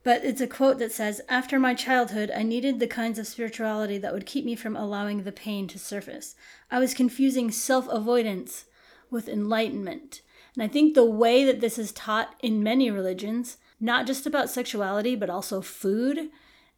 But 0.02 0.24
it's 0.24 0.40
a 0.40 0.46
quote 0.46 0.78
that 0.78 0.92
says, 0.92 1.20
After 1.28 1.58
my 1.58 1.74
childhood, 1.74 2.30
I 2.34 2.42
needed 2.42 2.78
the 2.78 2.86
kinds 2.86 3.18
of 3.18 3.26
spirituality 3.26 3.98
that 3.98 4.12
would 4.12 4.26
keep 4.26 4.44
me 4.44 4.54
from 4.54 4.76
allowing 4.76 5.22
the 5.22 5.32
pain 5.32 5.68
to 5.68 5.78
surface. 5.78 6.34
I 6.70 6.78
was 6.78 6.94
confusing 6.94 7.50
self 7.50 7.86
avoidance 7.88 8.64
with 9.10 9.28
enlightenment. 9.28 10.22
And 10.54 10.62
I 10.62 10.68
think 10.68 10.94
the 10.94 11.04
way 11.04 11.44
that 11.44 11.60
this 11.60 11.78
is 11.78 11.92
taught 11.92 12.34
in 12.40 12.62
many 12.62 12.90
religions, 12.90 13.58
not 13.80 14.06
just 14.06 14.26
about 14.26 14.50
sexuality, 14.50 15.16
but 15.16 15.30
also 15.30 15.60
food 15.60 16.30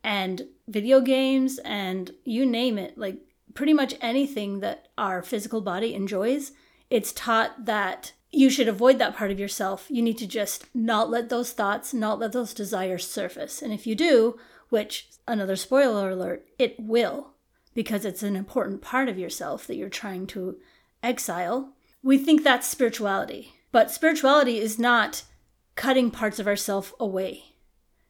and 0.03 0.43
video 0.69 1.00
games 1.00 1.59
and 1.65 2.12
you 2.25 2.47
name 2.47 2.79
it, 2.79 2.97
like 2.97 3.19
pretty 3.55 3.73
much 3.73 3.95
anything 4.00 4.61
that 4.61 4.88
our 4.97 5.23
physical 5.23 5.61
body 5.61 5.95
enjoys, 5.95 6.53
it's 6.91 7.12
taught 7.12 7.65
that 7.65 8.12
you 8.31 8.50
should 8.50 8.69
avoid 8.69 8.99
that 8.99 9.17
part 9.17 9.31
of 9.31 9.41
yourself. 9.41 9.87
You 9.88 10.03
need 10.03 10.19
to 10.19 10.26
just 10.26 10.67
not 10.75 11.11
let 11.11 11.29
those 11.29 11.53
thoughts, 11.53 11.95
not 11.95 12.19
let 12.19 12.33
those 12.33 12.55
desires 12.55 13.09
surface. 13.09 13.62
And 13.62 13.73
if 13.73 13.87
you 13.87 13.95
do, 13.95 14.38
which 14.69 15.09
another 15.26 15.57
spoiler 15.57 16.11
alert, 16.11 16.47
it 16.59 16.79
will, 16.79 17.33
because 17.75 18.05
it's 18.05 18.23
an 18.23 18.37
important 18.37 18.83
part 18.83 19.09
of 19.09 19.19
yourself 19.19 19.67
that 19.67 19.76
you're 19.76 19.88
trying 19.88 20.26
to 20.29 20.59
exile. 21.03 21.73
We 22.03 22.19
think 22.19 22.43
that's 22.43 22.69
spirituality. 22.69 23.55
But 23.73 23.91
spirituality 23.91 24.59
is 24.59 24.79
not 24.79 25.25
cutting 25.75 26.11
parts 26.11 26.38
of 26.38 26.47
ourself 26.47 26.95
away. 26.99 27.45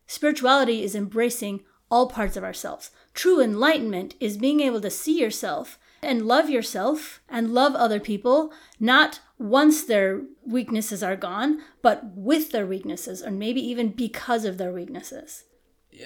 Spirituality 0.06 0.82
is 0.82 0.94
embracing 0.94 1.62
all 1.90 2.08
parts 2.08 2.36
of 2.36 2.44
ourselves. 2.44 2.90
True 3.14 3.40
enlightenment 3.40 4.14
is 4.20 4.36
being 4.36 4.60
able 4.60 4.80
to 4.80 4.90
see 4.90 5.18
yourself 5.18 5.78
and 6.02 6.26
love 6.26 6.50
yourself 6.50 7.20
and 7.28 7.54
love 7.54 7.74
other 7.74 8.00
people, 8.00 8.52
not 8.78 9.20
once 9.38 9.84
their 9.84 10.22
weaknesses 10.44 11.02
are 11.02 11.16
gone, 11.16 11.62
but 11.82 12.04
with 12.14 12.52
their 12.52 12.66
weaknesses, 12.66 13.22
or 13.22 13.30
maybe 13.30 13.60
even 13.60 13.88
because 13.88 14.44
of 14.44 14.58
their 14.58 14.72
weaknesses. 14.72 15.44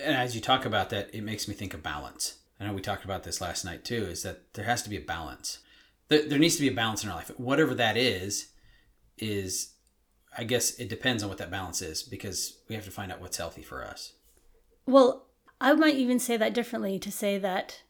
And 0.03 0.17
as 0.17 0.35
you 0.35 0.41
talk 0.41 0.65
about 0.65 0.91
that, 0.91 1.15
it 1.15 1.23
makes 1.23 1.49
me 1.49 1.55
think 1.55 1.75
of 1.75 1.83
balance. 1.83 2.39
I 2.59 2.67
know 2.67 2.73
we 2.73 2.81
talked 2.81 3.05
about 3.05 3.25
this 3.25 3.41
last 3.41 3.65
night 3.65 3.85
too, 3.85 4.05
is 4.05 4.23
that 4.23 4.55
there 4.55 4.67
has 4.67 4.83
to 4.83 4.91
be 4.91 4.97
a 4.97 5.01
balance. 5.01 5.59
There, 6.09 6.27
there 6.27 6.39
needs 6.39 6.57
to 6.57 6.63
be 6.63 6.69
a 6.69 6.75
balance 6.75 7.03
in 7.03 7.11
our 7.11 7.17
life. 7.17 7.31
Whatever 7.39 7.75
that 7.75 7.97
is, 7.97 8.49
is 9.19 9.75
I 10.37 10.45
guess 10.45 10.79
it 10.79 10.89
depends 10.89 11.23
on 11.23 11.29
what 11.29 11.39
that 11.39 11.51
balance 11.51 11.83
is 11.83 12.03
because 12.03 12.59
we 12.69 12.75
have 12.75 12.85
to 12.85 12.91
find 12.91 13.11
out 13.11 13.21
what's 13.21 13.37
healthy 13.37 13.63
for 13.63 13.85
us. 13.85 14.13
Well, 14.87 15.27
I 15.61 15.73
might 15.75 15.97
even 15.97 16.19
say 16.19 16.37
that 16.37 16.55
differently 16.55 16.99
to 16.99 17.11
say 17.12 17.38
that 17.38 17.83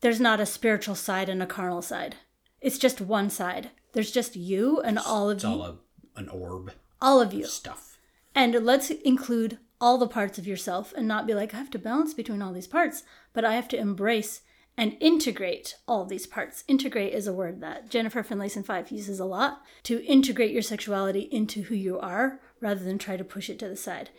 there's 0.00 0.20
not 0.20 0.40
a 0.40 0.46
spiritual 0.46 0.94
side 0.94 1.28
and 1.28 1.42
a 1.42 1.46
carnal 1.46 1.82
side. 1.82 2.16
It's 2.60 2.78
just 2.78 3.00
one 3.00 3.30
side. 3.30 3.70
There's 3.92 4.10
just 4.10 4.36
you 4.36 4.80
and 4.80 4.98
all 4.98 5.30
of 5.30 5.36
It's 5.36 5.44
you. 5.44 5.50
all 5.50 5.62
a, 5.62 5.76
an 6.16 6.28
orb 6.28 6.72
all 7.00 7.20
of 7.20 7.32
you. 7.34 7.46
stuff. 7.46 7.98
And 8.34 8.54
let's 8.64 8.90
include 8.90 9.58
all 9.80 9.98
the 9.98 10.06
parts 10.08 10.38
of 10.38 10.46
yourself 10.46 10.92
and 10.96 11.06
not 11.06 11.26
be 11.26 11.34
like, 11.34 11.52
I 11.52 11.58
have 11.58 11.70
to 11.72 11.78
balance 11.78 12.14
between 12.14 12.40
all 12.40 12.52
these 12.52 12.66
parts, 12.66 13.02
but 13.32 13.44
I 13.44 13.54
have 13.54 13.68
to 13.68 13.76
embrace 13.78 14.40
and 14.76 14.96
integrate 15.00 15.76
all 15.86 16.04
these 16.04 16.26
parts. 16.26 16.64
Integrate 16.66 17.12
is 17.12 17.26
a 17.26 17.32
word 17.32 17.60
that 17.60 17.90
Jennifer 17.90 18.22
Finlayson 18.22 18.64
Five 18.64 18.90
uses 18.90 19.20
a 19.20 19.24
lot 19.24 19.62
to 19.84 20.04
integrate 20.04 20.50
your 20.52 20.62
sexuality 20.62 21.28
into 21.30 21.62
who 21.62 21.74
you 21.74 21.98
are 21.98 22.40
rather 22.60 22.82
than 22.82 22.98
try 22.98 23.16
to 23.16 23.24
push 23.24 23.48
it 23.50 23.58
to 23.60 23.68
the 23.68 23.76
side. 23.76 24.10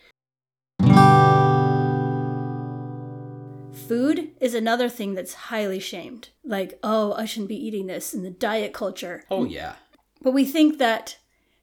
Food 3.88 4.32
is 4.40 4.54
another 4.54 4.88
thing 4.88 5.14
that's 5.14 5.34
highly 5.34 5.78
shamed. 5.78 6.30
Like, 6.44 6.78
oh, 6.82 7.12
I 7.14 7.24
shouldn't 7.24 7.48
be 7.48 7.66
eating 7.66 7.86
this 7.86 8.14
in 8.14 8.22
the 8.22 8.30
diet 8.30 8.72
culture. 8.72 9.24
Oh 9.30 9.44
yeah. 9.44 9.74
But 10.22 10.32
we 10.32 10.44
think 10.44 10.78
that 10.78 11.18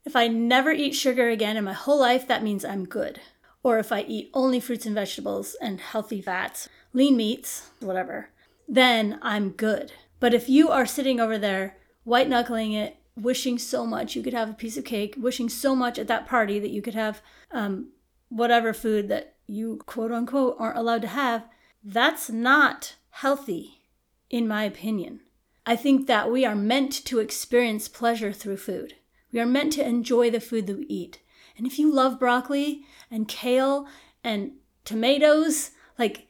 if 0.06 0.16
I 0.16 0.28
never 0.28 0.72
eat 0.72 0.96
sugar 0.96 1.30
again 1.30 1.58
in 1.58 1.64
my 1.64 1.74
whole 1.74 2.00
life, 2.00 2.28
that 2.28 2.44
means 2.44 2.64
I'm 2.64 2.86
good. 2.86 3.20
Or 3.62 3.78
if 3.78 3.92
I 3.92 4.02
eat 4.02 4.30
only 4.34 4.60
fruits 4.60 4.86
and 4.86 4.96
vegetables 4.96 5.56
and 5.62 5.80
healthy 5.80 6.22
fats, 6.22 6.70
lean 6.94 7.18
meats, 7.18 7.70
whatever, 7.80 8.30
then 8.68 9.20
I'm 9.22 9.52
good. 9.52 9.92
But 10.20 10.34
if 10.34 10.50
you 10.50 10.70
are 10.70 10.86
sitting 10.86 11.20
over 11.20 11.38
there, 11.38 11.78
white 12.04 12.30
knuckling 12.30 12.74
it, 12.74 12.98
wishing 13.16 13.58
so 13.58 13.86
much 13.86 14.16
you 14.16 14.24
could 14.24 14.34
have 14.34 14.50
a 14.50 14.54
piece 14.54 14.78
of 14.78 14.86
cake, 14.86 15.16
wishing 15.18 15.50
so 15.50 15.76
much 15.76 16.00
at 16.00 16.08
that 16.08 16.28
party 16.28 16.60
that 16.60 16.72
you 16.72 16.82
could 16.82 16.96
have 16.96 17.22
um, 17.52 17.90
whatever 18.30 18.74
food 18.74 19.08
that 19.10 19.36
you 19.48 19.80
quote 19.86 20.12
unquote 20.12 20.56
aren't 20.60 20.78
allowed 20.78 21.02
to 21.02 21.08
have, 21.08 21.46
that's 21.84 22.30
not 22.30 22.96
healthy, 23.10 23.82
in 24.30 24.48
my 24.48 24.64
opinion. 24.64 25.22
I 25.66 25.76
think 25.76 26.08
that 26.08 26.32
we 26.32 26.46
are 26.46 26.56
meant 26.56 26.92
to 27.06 27.20
experience 27.20 27.88
pleasure 27.88 28.34
through 28.34 28.58
food. 28.58 28.96
We 29.32 29.40
are 29.40 29.46
meant 29.46 29.74
to 29.74 29.86
enjoy 29.86 30.30
the 30.30 30.40
food 30.40 30.68
that 30.68 30.78
we 30.78 30.86
eat. 30.86 31.20
And 31.58 31.66
if 31.66 31.80
you 31.80 31.92
love 31.94 32.20
broccoli 32.20 32.86
and 33.10 33.28
kale 33.28 33.88
and 34.24 34.54
tomatoes, 34.86 35.72
like 35.98 36.28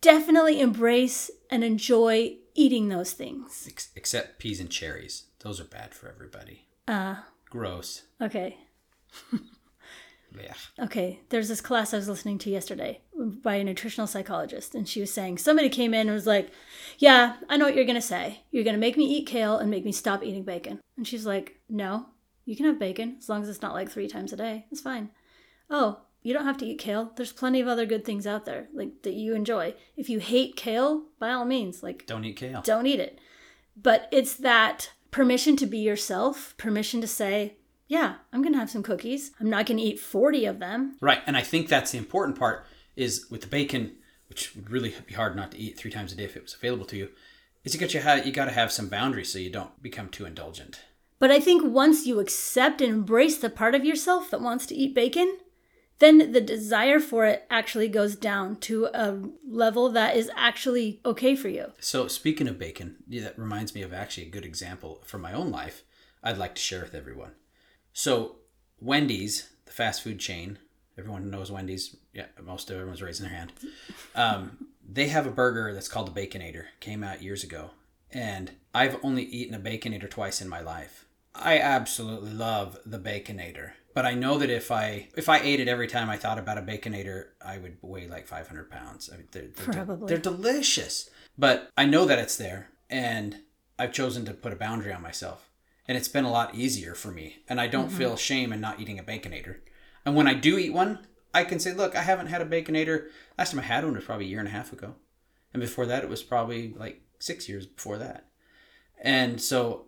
definitely 0.00 0.60
embrace 0.60 1.30
and 1.50 1.64
enjoy 1.64 2.36
eating 2.54 2.88
those 2.88 3.12
things. 3.12 3.66
Ex- 3.68 3.90
except 3.96 4.38
peas 4.38 4.60
and 4.60 4.70
cherries. 4.70 5.24
Those 5.40 5.60
are 5.60 5.64
bad 5.64 5.94
for 5.94 6.08
everybody. 6.08 6.68
Uh, 6.86 7.16
Gross. 7.50 8.02
okay. 8.20 8.58
Yeah. 10.42 10.84
Okay, 10.84 11.20
there's 11.30 11.48
this 11.48 11.60
class 11.60 11.92
I 11.92 11.96
was 11.98 12.08
listening 12.08 12.38
to 12.38 12.50
yesterday 12.50 13.00
by 13.42 13.56
a 13.56 13.64
nutritional 13.64 14.06
psychologist, 14.06 14.74
and 14.74 14.88
she 14.88 15.00
was 15.00 15.12
saying 15.12 15.38
somebody 15.38 15.68
came 15.68 15.94
in 15.94 16.02
and 16.08 16.14
was 16.14 16.26
like, 16.26 16.50
Yeah, 16.98 17.36
I 17.48 17.56
know 17.56 17.64
what 17.66 17.74
you're 17.76 17.84
gonna 17.84 18.00
say. 18.02 18.42
You're 18.50 18.64
gonna 18.64 18.78
make 18.78 18.96
me 18.96 19.04
eat 19.06 19.26
kale 19.26 19.56
and 19.58 19.70
make 19.70 19.84
me 19.84 19.92
stop 19.92 20.22
eating 20.22 20.42
bacon. 20.44 20.80
And 20.96 21.06
she's 21.06 21.26
like, 21.26 21.60
No, 21.68 22.06
you 22.44 22.56
can 22.56 22.66
have 22.66 22.78
bacon 22.78 23.16
as 23.18 23.28
long 23.28 23.42
as 23.42 23.48
it's 23.48 23.62
not 23.62 23.74
like 23.74 23.90
three 23.90 24.08
times 24.08 24.32
a 24.32 24.36
day. 24.36 24.66
It's 24.70 24.80
fine. 24.80 25.10
Oh, 25.70 26.00
you 26.22 26.32
don't 26.34 26.44
have 26.44 26.58
to 26.58 26.66
eat 26.66 26.78
kale. 26.78 27.12
There's 27.16 27.32
plenty 27.32 27.60
of 27.60 27.68
other 27.68 27.86
good 27.86 28.04
things 28.04 28.26
out 28.26 28.44
there, 28.44 28.68
like 28.74 29.02
that 29.02 29.14
you 29.14 29.34
enjoy. 29.34 29.74
If 29.96 30.08
you 30.08 30.18
hate 30.20 30.56
kale, 30.56 31.04
by 31.18 31.30
all 31.32 31.44
means, 31.44 31.82
like 31.82 32.04
Don't 32.06 32.24
eat 32.24 32.36
kale. 32.36 32.62
don't 32.62 32.86
eat 32.86 33.00
it. 33.00 33.18
But 33.76 34.08
it's 34.10 34.34
that 34.34 34.90
permission 35.10 35.56
to 35.56 35.66
be 35.66 35.78
yourself, 35.78 36.54
permission 36.56 37.00
to 37.00 37.06
say, 37.06 37.56
yeah, 37.88 38.16
I'm 38.32 38.42
going 38.42 38.52
to 38.52 38.58
have 38.58 38.70
some 38.70 38.82
cookies. 38.82 39.30
I'm 39.40 39.50
not 39.50 39.66
going 39.66 39.78
to 39.78 39.82
eat 39.82 40.00
40 40.00 40.44
of 40.46 40.58
them. 40.58 40.96
Right. 41.00 41.22
And 41.26 41.36
I 41.36 41.42
think 41.42 41.68
that's 41.68 41.92
the 41.92 41.98
important 41.98 42.38
part 42.38 42.66
is 42.96 43.26
with 43.30 43.42
the 43.42 43.46
bacon, 43.46 43.92
which 44.28 44.54
would 44.56 44.70
really 44.70 44.94
be 45.06 45.14
hard 45.14 45.36
not 45.36 45.52
to 45.52 45.58
eat 45.58 45.78
three 45.78 45.90
times 45.90 46.12
a 46.12 46.16
day 46.16 46.24
if 46.24 46.36
it 46.36 46.42
was 46.42 46.54
available 46.54 46.86
to 46.86 46.96
you, 46.96 47.10
is 47.64 47.74
you 47.74 47.80
got 47.80 47.94
you 47.94 48.00
have 48.00 48.26
you 48.26 48.32
got 48.32 48.46
to 48.46 48.52
have 48.52 48.72
some 48.72 48.88
boundaries 48.88 49.32
so 49.32 49.38
you 49.38 49.50
don't 49.50 49.82
become 49.82 50.08
too 50.08 50.24
indulgent. 50.24 50.80
But 51.18 51.30
I 51.30 51.40
think 51.40 51.64
once 51.64 52.06
you 52.06 52.20
accept 52.20 52.80
and 52.80 52.92
embrace 52.92 53.38
the 53.38 53.50
part 53.50 53.74
of 53.74 53.84
yourself 53.84 54.30
that 54.30 54.40
wants 54.40 54.66
to 54.66 54.74
eat 54.74 54.94
bacon, 54.94 55.38
then 55.98 56.32
the 56.32 56.40
desire 56.40 57.00
for 57.00 57.24
it 57.24 57.46
actually 57.48 57.88
goes 57.88 58.16
down 58.16 58.56
to 58.56 58.86
a 58.92 59.18
level 59.48 59.88
that 59.90 60.14
is 60.14 60.30
actually 60.36 61.00
okay 61.06 61.34
for 61.34 61.48
you. 61.48 61.72
So 61.80 62.06
speaking 62.06 62.48
of 62.48 62.58
bacon, 62.58 62.96
that 63.08 63.38
reminds 63.38 63.74
me 63.74 63.82
of 63.82 63.94
actually 63.94 64.26
a 64.26 64.30
good 64.30 64.44
example 64.44 65.02
from 65.06 65.22
my 65.22 65.32
own 65.32 65.50
life. 65.50 65.82
I'd 66.22 66.38
like 66.38 66.54
to 66.56 66.62
share 66.62 66.82
with 66.82 66.94
everyone. 66.94 67.32
So 67.96 68.36
Wendy's, 68.78 69.48
the 69.64 69.72
fast 69.72 70.02
food 70.02 70.18
chain, 70.18 70.58
everyone 70.98 71.30
knows 71.30 71.50
Wendy's. 71.50 71.96
Yeah, 72.12 72.26
most 72.44 72.68
of 72.68 72.76
everyone's 72.76 73.00
raising 73.00 73.26
their 73.26 73.34
hand. 73.34 73.54
Um, 74.14 74.66
they 74.86 75.08
have 75.08 75.26
a 75.26 75.30
burger 75.30 75.72
that's 75.72 75.88
called 75.88 76.14
the 76.14 76.20
Baconator. 76.20 76.64
Came 76.78 77.02
out 77.02 77.22
years 77.22 77.42
ago, 77.42 77.70
and 78.10 78.50
I've 78.74 79.02
only 79.02 79.22
eaten 79.22 79.54
a 79.54 79.58
Baconator 79.58 80.10
twice 80.10 80.42
in 80.42 80.48
my 80.50 80.60
life. 80.60 81.06
I 81.34 81.58
absolutely 81.58 82.34
love 82.34 82.78
the 82.84 82.98
Baconator, 82.98 83.70
but 83.94 84.04
I 84.04 84.12
know 84.12 84.36
that 84.36 84.50
if 84.50 84.70
I 84.70 85.08
if 85.16 85.30
I 85.30 85.38
ate 85.38 85.60
it 85.60 85.66
every 85.66 85.88
time 85.88 86.10
I 86.10 86.18
thought 86.18 86.38
about 86.38 86.58
a 86.58 86.62
Baconator, 86.62 87.28
I 87.42 87.56
would 87.56 87.78
weigh 87.80 88.08
like 88.08 88.26
500 88.26 88.70
pounds. 88.70 89.08
I 89.10 89.16
mean, 89.16 89.28
they're, 89.32 89.48
they're, 89.56 89.72
Probably. 89.72 90.08
they're 90.08 90.18
delicious, 90.18 91.08
but 91.38 91.70
I 91.78 91.86
know 91.86 92.04
that 92.04 92.18
it's 92.18 92.36
there, 92.36 92.68
and 92.90 93.38
I've 93.78 93.94
chosen 93.94 94.26
to 94.26 94.34
put 94.34 94.52
a 94.52 94.56
boundary 94.56 94.92
on 94.92 95.00
myself, 95.00 95.45
and 95.88 95.96
it's 95.96 96.08
been 96.08 96.24
a 96.24 96.30
lot 96.30 96.54
easier 96.54 96.94
for 96.94 97.10
me, 97.10 97.38
and 97.48 97.60
I 97.60 97.66
don't 97.66 97.88
mm-hmm. 97.88 97.98
feel 97.98 98.16
shame 98.16 98.52
in 98.52 98.60
not 98.60 98.80
eating 98.80 98.98
a 98.98 99.04
Baconator. 99.04 99.56
And 100.04 100.14
when 100.14 100.28
I 100.28 100.34
do 100.34 100.58
eat 100.58 100.72
one, 100.72 101.06
I 101.34 101.44
can 101.44 101.58
say, 101.58 101.72
look, 101.72 101.96
I 101.96 102.02
haven't 102.02 102.28
had 102.28 102.40
a 102.40 102.46
Baconator. 102.46 103.08
Last 103.36 103.50
time 103.50 103.60
I 103.60 103.64
had 103.64 103.84
one 103.84 103.94
was 103.94 104.04
probably 104.04 104.26
a 104.26 104.28
year 104.28 104.38
and 104.38 104.48
a 104.48 104.52
half 104.52 104.72
ago, 104.72 104.94
and 105.52 105.60
before 105.60 105.86
that, 105.86 106.02
it 106.02 106.10
was 106.10 106.22
probably 106.22 106.74
like 106.76 107.02
six 107.18 107.48
years 107.48 107.66
before 107.66 107.98
that. 107.98 108.28
And 109.02 109.40
so 109.40 109.86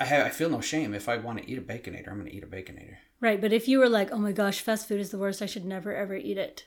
I 0.00 0.04
have, 0.04 0.26
I 0.26 0.30
feel 0.30 0.50
no 0.50 0.60
shame 0.60 0.94
if 0.94 1.08
I 1.08 1.16
want 1.18 1.38
to 1.38 1.50
eat 1.50 1.58
a 1.58 1.62
Baconator. 1.62 2.08
I'm 2.08 2.18
going 2.18 2.30
to 2.30 2.34
eat 2.34 2.44
a 2.44 2.46
Baconator. 2.46 2.96
Right, 3.20 3.40
but 3.40 3.52
if 3.52 3.66
you 3.66 3.80
were 3.80 3.88
like, 3.88 4.12
oh 4.12 4.18
my 4.18 4.32
gosh, 4.32 4.60
fast 4.60 4.86
food 4.86 5.00
is 5.00 5.10
the 5.10 5.18
worst, 5.18 5.42
I 5.42 5.46
should 5.46 5.64
never 5.64 5.94
ever 5.94 6.14
eat 6.14 6.38
it, 6.38 6.66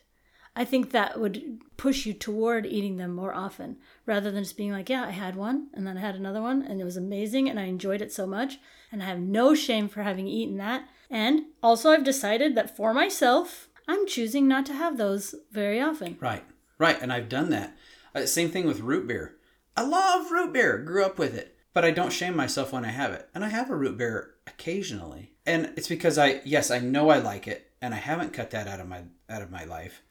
I 0.55 0.65
think 0.65 0.91
that 0.91 1.19
would 1.19 1.59
push 1.77 2.05
you 2.05 2.13
toward 2.13 2.65
eating 2.65 2.97
them 2.97 3.15
more 3.15 3.33
often 3.33 3.77
rather 4.05 4.31
than 4.31 4.43
just 4.43 4.57
being 4.57 4.71
like, 4.71 4.89
yeah, 4.89 5.05
I 5.05 5.11
had 5.11 5.35
one 5.35 5.67
and 5.73 5.87
then 5.87 5.97
I 5.97 6.01
had 6.01 6.15
another 6.15 6.41
one 6.41 6.61
and 6.61 6.81
it 6.81 6.83
was 6.83 6.97
amazing 6.97 7.49
and 7.49 7.59
I 7.59 7.63
enjoyed 7.63 8.01
it 8.01 8.11
so 8.11 8.27
much 8.27 8.59
and 8.91 9.01
I 9.01 9.05
have 9.05 9.19
no 9.19 9.55
shame 9.55 9.87
for 9.87 10.03
having 10.03 10.27
eaten 10.27 10.57
that. 10.57 10.87
And 11.09 11.43
also, 11.61 11.91
I've 11.91 12.05
decided 12.05 12.55
that 12.55 12.75
for 12.75 12.93
myself, 12.93 13.67
I'm 13.87 14.07
choosing 14.07 14.47
not 14.47 14.65
to 14.67 14.73
have 14.73 14.97
those 14.97 15.35
very 15.51 15.81
often. 15.81 16.17
Right, 16.21 16.43
right, 16.77 16.97
and 17.01 17.11
I've 17.11 17.27
done 17.27 17.49
that. 17.49 17.75
Uh, 18.15 18.25
same 18.25 18.49
thing 18.49 18.65
with 18.65 18.79
root 18.79 19.07
beer. 19.07 19.35
I 19.75 19.83
love 19.83 20.31
root 20.31 20.53
beer. 20.53 20.77
Grew 20.77 21.03
up 21.03 21.19
with 21.19 21.35
it, 21.35 21.57
but 21.73 21.83
I 21.83 21.91
don't 21.91 22.13
shame 22.13 22.35
myself 22.35 22.71
when 22.71 22.85
I 22.85 22.91
have 22.91 23.11
it, 23.11 23.29
and 23.35 23.43
I 23.43 23.49
have 23.49 23.69
a 23.69 23.75
root 23.75 23.97
beer 23.97 24.35
occasionally, 24.47 25.33
and 25.45 25.73
it's 25.75 25.89
because 25.89 26.17
I 26.17 26.41
yes 26.45 26.71
I 26.71 26.79
know 26.79 27.09
I 27.09 27.17
like 27.17 27.47
it, 27.47 27.71
and 27.81 27.93
I 27.93 27.97
haven't 27.97 28.33
cut 28.33 28.51
that 28.51 28.67
out 28.67 28.79
of 28.79 28.87
my 28.87 29.03
out 29.29 29.41
of 29.41 29.51
my 29.51 29.65
life, 29.65 30.01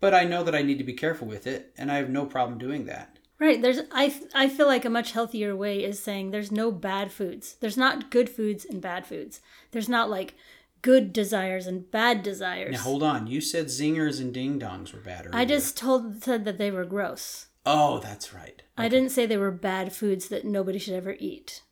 but 0.00 0.14
I 0.14 0.24
know 0.24 0.42
that 0.42 0.54
I 0.54 0.62
need 0.62 0.78
to 0.78 0.84
be 0.84 0.92
careful 0.92 1.26
with 1.26 1.46
it, 1.46 1.72
and 1.76 1.90
I 1.90 1.96
have 1.96 2.10
no 2.10 2.26
problem 2.26 2.58
doing 2.58 2.86
that. 2.86 3.18
Right. 3.38 3.60
There's 3.60 3.80
I 3.92 4.14
I 4.34 4.48
feel 4.48 4.66
like 4.66 4.84
a 4.86 4.90
much 4.90 5.12
healthier 5.12 5.54
way 5.54 5.84
is 5.84 6.02
saying 6.02 6.30
there's 6.30 6.50
no 6.50 6.72
bad 6.72 7.12
foods. 7.12 7.56
There's 7.60 7.76
not 7.76 8.10
good 8.10 8.30
foods 8.30 8.64
and 8.64 8.80
bad 8.80 9.06
foods. 9.06 9.40
There's 9.72 9.90
not 9.90 10.08
like 10.08 10.34
good 10.80 11.12
desires 11.12 11.66
and 11.66 11.90
bad 11.90 12.22
desires. 12.22 12.72
Now 12.72 12.78
hold 12.78 13.02
on, 13.02 13.26
you 13.26 13.40
said 13.42 13.66
zingers 13.66 14.20
and 14.20 14.32
ding 14.32 14.58
dongs 14.58 14.92
were 14.94 15.00
bad 15.00 15.26
earlier. 15.26 15.38
I 15.38 15.44
just 15.44 15.76
told 15.76 16.22
said 16.22 16.46
that 16.46 16.56
they 16.56 16.70
were 16.70 16.86
gross. 16.86 17.48
oh 17.66 17.98
that's 17.98 18.32
right. 18.32 18.62
I 18.78 18.88
didn't 18.88 19.10
say 19.10 19.26
they 19.26 19.36
were 19.36 19.50
bad 19.50 19.92
foods 19.92 20.28
that 20.28 20.44
nobody 20.46 20.78
should 20.78 20.94
ever 20.94 21.16
eat. 21.18 21.62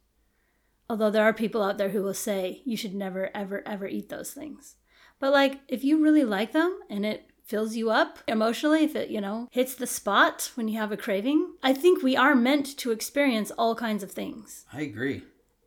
Although 0.91 1.11
there 1.11 1.25
are 1.25 1.33
people 1.33 1.63
out 1.63 1.79
there 1.79 1.91
who 1.91 2.03
will 2.03 2.13
say 2.15 2.61
you 2.67 2.77
should 2.77 2.95
never 2.95 3.31
ever 3.35 3.67
ever 3.67 3.87
eat 3.87 4.11
those 4.11 4.33
things. 4.33 4.77
But 5.19 5.33
like 5.33 5.61
if 5.69 5.83
you 5.83 6.03
really 6.03 6.25
like 6.25 6.53
them 6.53 6.79
and 6.91 7.07
it 7.07 7.31
fills 7.45 7.77
you 7.77 7.91
up 7.91 8.19
emotionally 8.27 8.85
if 8.85 8.97
it, 8.97 9.11
you 9.11 9.21
know, 9.21 9.49
hits 9.51 9.75
the 9.75 9.87
spot 9.87 10.51
when 10.55 10.67
you 10.67 10.79
have 10.79 10.91
a 10.91 10.97
craving, 10.97 11.55
I 11.63 11.75
think 11.75 12.03
we 12.03 12.17
are 12.17 12.35
meant 12.35 12.77
to 12.79 12.91
experience 12.91 13.51
all 13.53 13.75
kinds 13.75 14.03
of 14.03 14.11
things. 14.11 14.65
I 14.73 14.81
agree. 14.81 15.23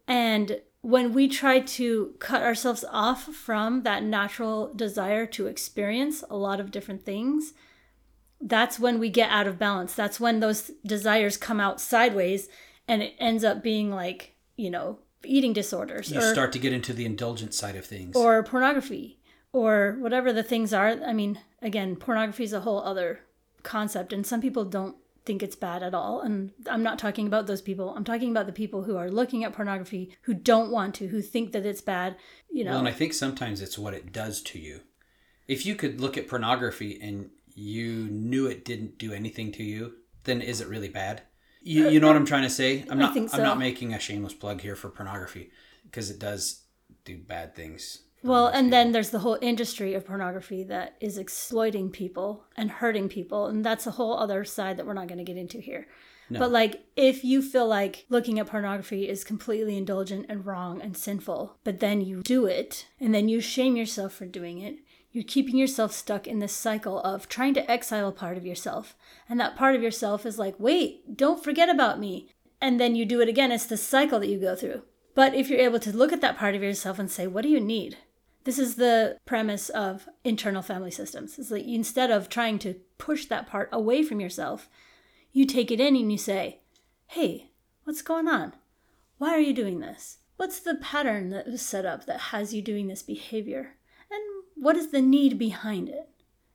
And 0.07 0.62
when 0.81 1.13
we 1.13 1.27
try 1.27 1.60
to 1.60 2.15
cut 2.19 2.41
ourselves 2.41 2.84
off 2.91 3.24
from 3.34 3.84
that 3.84 4.03
natural 4.03 4.74
desire 4.74 5.25
to 5.27 5.48
experience 5.48 6.24
a 6.29 6.36
lot 6.38 6.60
of 6.60 6.72
different 6.72 7.03
things, 7.03 7.53
that's 8.39 8.79
when 8.79 9.00
we 9.00 9.10
get 9.10 9.29
out 9.29 9.48
of 9.48 9.60
balance. 9.60 9.93
That's 9.93 10.19
when 10.19 10.39
those 10.39 10.72
desires 10.86 11.38
come 11.38 11.60
out 11.60 11.81
sideways 11.81 12.50
and 12.88 13.01
it 13.03 13.13
ends 13.19 13.43
up 13.43 13.62
being 13.62 13.91
like, 13.91 14.36
you 14.55 14.69
know, 14.69 15.00
eating 15.25 15.53
disorders 15.53 16.12
You 16.12 16.19
or, 16.19 16.34
start 16.34 16.51
to 16.53 16.60
get 16.60 16.74
into 16.74 16.93
the 16.93 17.05
indulgent 17.05 17.53
side 17.53 17.75
of 17.75 17.86
things. 17.86 18.15
or 18.15 18.41
pornography 18.43 19.16
or 19.58 19.98
whatever 20.00 20.32
the 20.32 20.44
things 20.44 20.74
are. 20.74 21.00
I 21.06 21.14
mean, 21.14 21.40
again, 21.62 21.96
pornography 21.96 22.44
is 22.44 22.54
a 22.54 22.62
whole 22.62 22.82
other 22.84 23.22
concept 23.64 24.14
and 24.14 24.26
some 24.26 24.42
people 24.42 24.66
don't 24.66 24.96
think 25.26 25.44
it's 25.44 25.56
bad 25.56 25.84
at 25.84 25.94
all. 25.94 26.22
And 26.22 26.52
I'm 26.70 26.84
not 26.84 27.00
talking 27.00 27.28
about 27.28 27.48
those 27.48 27.62
people. 27.62 27.94
I'm 27.96 28.04
talking 28.04 28.32
about 28.32 28.46
the 28.46 28.54
people 28.54 28.84
who 28.84 28.96
are 28.96 29.10
looking 29.10 29.44
at 29.44 29.54
pornography 29.54 30.16
who 30.22 30.34
don't 30.34 30.72
want 30.72 30.96
to, 30.96 31.08
who 31.08 31.22
think 31.22 31.52
that 31.52 31.66
it's 31.66 31.82
bad, 31.82 32.16
you 32.50 32.64
know. 32.64 32.72
Well, 32.72 32.80
and 32.80 32.88
I 32.88 32.94
think 32.94 33.14
sometimes 33.14 33.62
it's 33.62 33.78
what 33.78 33.94
it 33.94 34.14
does 34.14 34.42
to 34.44 34.60
you. 34.60 34.82
If 35.48 35.66
you 35.66 35.76
could 35.76 36.00
look 36.00 36.18
at 36.18 36.28
pornography 36.28 37.00
and 37.02 37.30
you 37.54 38.08
knew 38.10 38.48
it 38.48 38.64
didn't 38.64 38.98
do 38.98 39.12
anything 39.12 39.52
to 39.54 39.64
you, 39.64 39.96
then 40.24 40.42
is 40.42 40.62
it 40.62 40.68
really 40.68 40.90
bad? 40.90 41.24
You, 41.62 41.90
you 41.90 42.00
know 42.00 42.08
what 42.08 42.16
I'm 42.16 42.26
trying 42.26 42.44
to 42.44 42.50
say? 42.50 42.86
I'm 42.90 43.00
not 43.00 43.14
think 43.14 43.34
I'm 43.34 43.42
not 43.42 43.60
making 43.60 43.94
a 43.94 44.00
shameless 44.00 44.34
plug 44.34 44.62
here 44.62 44.76
for 44.76 44.90
pornography 44.90 45.52
because 45.84 46.10
it 46.10 46.20
does 46.20 46.64
do 47.04 47.18
bad 47.18 47.56
things. 47.56 48.04
Well, 48.24 48.47
and 48.47 48.74
then 48.74 48.91
there's 48.91 49.12
the 49.12 49.19
whole 49.19 49.38
industry 49.41 49.93
of 49.93 50.05
pornography 50.05 50.63
that 50.63 50.95
is 51.00 51.17
exploiting 51.17 51.91
people 51.91 52.45
and 52.55 52.69
hurting 52.69 53.09
people. 53.09 53.45
And 53.45 53.63
that's 53.63 53.88
a 53.88 53.91
whole 53.91 54.17
other 54.17 54.43
side 54.43 54.77
that 54.77 54.86
we're 54.86 54.93
not 54.93 55.07
going 55.07 55.19
to 55.19 55.24
get 55.24 55.38
into 55.38 55.59
here. 55.59 55.88
But 56.29 56.51
like, 56.51 56.83
if 56.95 57.24
you 57.24 57.41
feel 57.41 57.67
like 57.67 58.05
looking 58.09 58.38
at 58.39 58.47
pornography 58.47 59.07
is 59.07 59.24
completely 59.24 59.77
indulgent 59.77 60.25
and 60.27 60.45
wrong 60.45 60.81
and 60.81 60.97
sinful, 60.97 61.57
but 61.63 61.79
then 61.79 62.01
you 62.01 62.21
do 62.21 62.45
it 62.45 62.88
and 63.00 63.15
then 63.15 63.29
you 63.29 63.39
shame 63.39 63.77
yourself 63.77 64.13
for 64.13 64.25
doing 64.25 64.59
it, 64.59 64.79
you're 65.12 65.24
keeping 65.24 65.55
yourself 65.55 65.93
stuck 65.93 66.27
in 66.27 66.39
this 66.39 66.51
cycle 66.51 67.00
of 67.00 67.29
trying 67.29 67.53
to 67.53 67.71
exile 67.71 68.09
a 68.09 68.12
part 68.12 68.38
of 68.38 68.45
yourself. 68.45 68.95
And 69.29 69.39
that 69.39 69.55
part 69.55 69.75
of 69.75 69.81
yourself 69.81 70.25
is 70.25 70.38
like, 70.38 70.55
wait, 70.59 71.15
don't 71.15 71.43
forget 71.43 71.69
about 71.69 72.00
me. 72.00 72.29
And 72.59 72.79
then 72.79 72.95
you 72.95 73.05
do 73.05 73.21
it 73.21 73.29
again. 73.29 73.51
It's 73.51 73.65
the 73.65 73.77
cycle 73.77 74.19
that 74.19 74.27
you 74.27 74.39
go 74.39 74.55
through. 74.55 74.83
But 75.15 75.33
if 75.33 75.50
you're 75.50 75.59
able 75.59 75.79
to 75.79 75.95
look 75.95 76.12
at 76.12 76.21
that 76.21 76.38
part 76.38 76.55
of 76.55 76.62
yourself 76.62 77.00
and 77.00 77.09
say, 77.09 77.25
what 77.25 77.43
do 77.43 77.50
you 77.50 77.59
need? 77.59 77.97
This 78.48 78.60
is 78.60 78.75
the 78.75 79.18
premise 79.25 79.68
of 79.68 80.08
internal 80.24 80.62
family 80.62 80.89
systems. 80.89 81.38
It's 81.38 81.51
like 81.51 81.66
instead 81.66 82.12
of 82.12 82.30
trying 82.30 82.60
to 82.60 82.75
push 82.98 83.25
that 83.25 83.46
part 83.46 83.68
away 83.74 84.04
from 84.04 84.22
yourself, 84.22 84.70
you 85.34 85.46
take 85.46 85.70
it 85.70 85.82
in 85.82 85.98
and 85.98 86.10
you 86.10 86.18
say, 86.18 86.62
hey, 87.08 87.50
what's 87.84 88.01
going 88.01 88.30
on? 88.30 88.54
Why 89.18 89.32
are 89.32 89.42
you 89.42 89.51
doing 89.51 89.82
this? 89.82 90.20
What's 90.38 90.62
the 90.62 90.75
pattern 90.75 91.30
that 91.32 91.48
was 91.48 91.62
set 91.62 91.86
up 91.86 92.06
that 92.06 92.22
has 92.32 92.54
you 92.54 92.62
doing 92.62 92.88
this 92.88 93.04
behavior? 93.04 93.75
And 94.10 94.22
what 94.56 94.77
is 94.77 94.92
the 94.92 95.01
need 95.01 95.38
behind 95.38 95.89
it? 95.89 96.08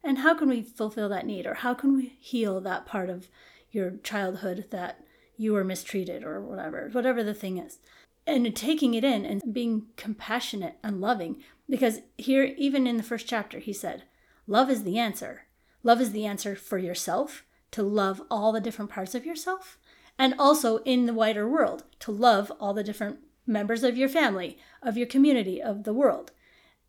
And 0.02 0.20
how 0.20 0.32
can 0.32 0.48
we 0.48 0.62
fulfill 0.62 1.10
that 1.10 1.26
need? 1.26 1.44
Or 1.44 1.56
how 1.56 1.74
can 1.74 1.94
we 1.94 2.16
heal 2.18 2.62
that 2.62 2.86
part 2.86 3.10
of 3.10 3.28
your 3.70 3.98
childhood 4.02 4.64
that 4.70 5.04
you 5.36 5.52
were 5.52 5.62
mistreated 5.62 6.24
or 6.24 6.40
whatever, 6.40 6.88
whatever 6.90 7.22
the 7.22 7.34
thing 7.34 7.58
is? 7.58 7.80
And 8.24 8.54
taking 8.54 8.94
it 8.94 9.02
in 9.02 9.26
and 9.26 9.42
being 9.52 9.88
compassionate 9.96 10.78
and 10.82 11.00
loving. 11.00 11.42
Because 11.72 12.00
here, 12.18 12.52
even 12.58 12.86
in 12.86 12.98
the 12.98 13.02
first 13.02 13.26
chapter, 13.26 13.58
he 13.58 13.72
said, 13.72 14.02
Love 14.46 14.68
is 14.68 14.82
the 14.82 14.98
answer. 14.98 15.46
Love 15.82 16.02
is 16.02 16.12
the 16.12 16.26
answer 16.26 16.54
for 16.54 16.76
yourself, 16.76 17.46
to 17.70 17.82
love 17.82 18.20
all 18.30 18.52
the 18.52 18.60
different 18.60 18.90
parts 18.90 19.14
of 19.14 19.24
yourself, 19.24 19.78
and 20.18 20.34
also 20.38 20.82
in 20.84 21.06
the 21.06 21.14
wider 21.14 21.48
world, 21.48 21.84
to 22.00 22.12
love 22.12 22.52
all 22.60 22.74
the 22.74 22.84
different 22.84 23.20
members 23.46 23.82
of 23.82 23.96
your 23.96 24.10
family, 24.10 24.58
of 24.82 24.98
your 24.98 25.06
community, 25.06 25.62
of 25.62 25.84
the 25.84 25.94
world. 25.94 26.32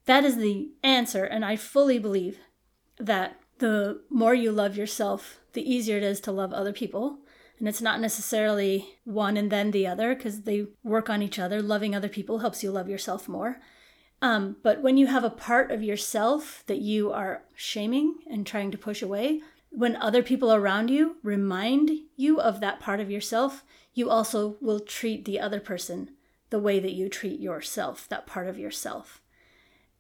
That 0.04 0.26
is 0.26 0.36
the 0.36 0.72
answer, 0.84 1.24
and 1.24 1.46
I 1.46 1.56
fully 1.56 1.98
believe 1.98 2.40
that 2.98 3.40
the 3.60 4.02
more 4.10 4.36
you 4.36 4.52
love 4.52 4.76
yourself, 4.76 5.40
the 5.54 5.64
easier 5.64 5.96
it 5.96 6.04
is 6.04 6.20
to 6.20 6.32
love 6.34 6.52
other 6.52 6.74
people. 6.74 7.20
And 7.58 7.70
it's 7.70 7.82
not 7.82 8.02
necessarily 8.02 8.98
one 9.06 9.38
and 9.38 9.50
then 9.50 9.72
the 9.72 9.88
other 9.88 10.14
because 10.14 10.42
they 10.42 10.66
work 10.84 11.10
on 11.10 11.22
each 11.22 11.40
other. 11.40 11.62
Loving 11.62 11.96
other 11.96 12.10
people 12.10 12.40
helps 12.40 12.64
you 12.64 12.70
love 12.70 12.90
yourself 12.90 13.30
more. 13.30 13.62
Um, 14.24 14.56
but 14.64 14.82
when 14.82 14.96
you 14.96 15.08
have 15.08 15.26
a 15.26 15.30
part 15.30 15.70
of 15.70 15.84
yourself 15.84 16.64
that 16.68 16.80
you 16.80 17.12
are 17.12 17.44
shaming 17.56 18.20
and 18.26 18.48
trying 18.48 18.72
to 18.72 18.78
push 18.78 19.02
away, 19.02 19.42
when 19.70 19.98
other 19.98 20.24
people 20.24 20.54
around 20.54 20.90
you 20.90 21.18
remind 21.24 21.92
you 22.16 22.40
of 22.40 22.62
that 22.62 22.80
part 22.80 23.02
of 23.02 23.12
yourself, 23.12 23.66
you 23.94 24.10
also 24.10 24.56
will 24.62 24.80
treat 24.80 25.26
the 25.26 25.42
other 25.42 25.60
person 25.60 26.12
the 26.52 26.60
way 26.60 26.80
that 26.80 26.94
you 26.94 27.10
treat 27.10 27.42
yourself, 27.42 28.08
that 28.08 28.26
part 28.26 28.48
of 28.48 28.58
yourself. 28.58 29.22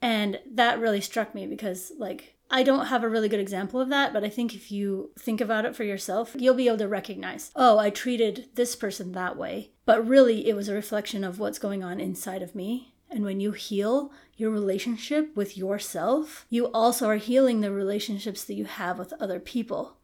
And 0.01 0.39
that 0.49 0.79
really 0.79 1.01
struck 1.01 1.35
me 1.35 1.45
because, 1.45 1.91
like, 1.97 2.37
I 2.49 2.63
don't 2.63 2.85
have 2.85 3.03
a 3.03 3.09
really 3.09 3.27
good 3.27 3.41
example 3.41 3.81
of 3.81 3.89
that, 3.89 4.13
but 4.13 4.23
I 4.23 4.29
think 4.29 4.55
if 4.55 4.71
you 4.71 5.11
think 5.19 5.41
about 5.41 5.65
it 5.65 5.75
for 5.75 5.83
yourself, 5.83 6.33
you'll 6.39 6.53
be 6.53 6.67
able 6.67 6.77
to 6.77 6.87
recognize, 6.87 7.51
oh, 7.57 7.77
I 7.77 7.89
treated 7.89 8.47
this 8.55 8.73
person 8.73 9.11
that 9.11 9.35
way. 9.35 9.71
But 9.85 10.07
really, 10.07 10.47
it 10.47 10.55
was 10.55 10.69
a 10.69 10.73
reflection 10.73 11.25
of 11.25 11.39
what's 11.39 11.59
going 11.59 11.83
on 11.83 11.99
inside 11.99 12.41
of 12.41 12.55
me. 12.55 12.92
And 13.13 13.23
when 13.23 13.39
you 13.39 13.51
heal 13.51 14.11
your 14.35 14.49
relationship 14.49 15.35
with 15.35 15.55
yourself, 15.55 16.47
you 16.49 16.65
also 16.71 17.07
are 17.07 17.17
healing 17.17 17.61
the 17.61 17.71
relationships 17.71 18.43
that 18.45 18.55
you 18.55 18.65
have 18.65 18.97
with 18.97 19.13
other 19.19 19.39
people. 19.39 19.97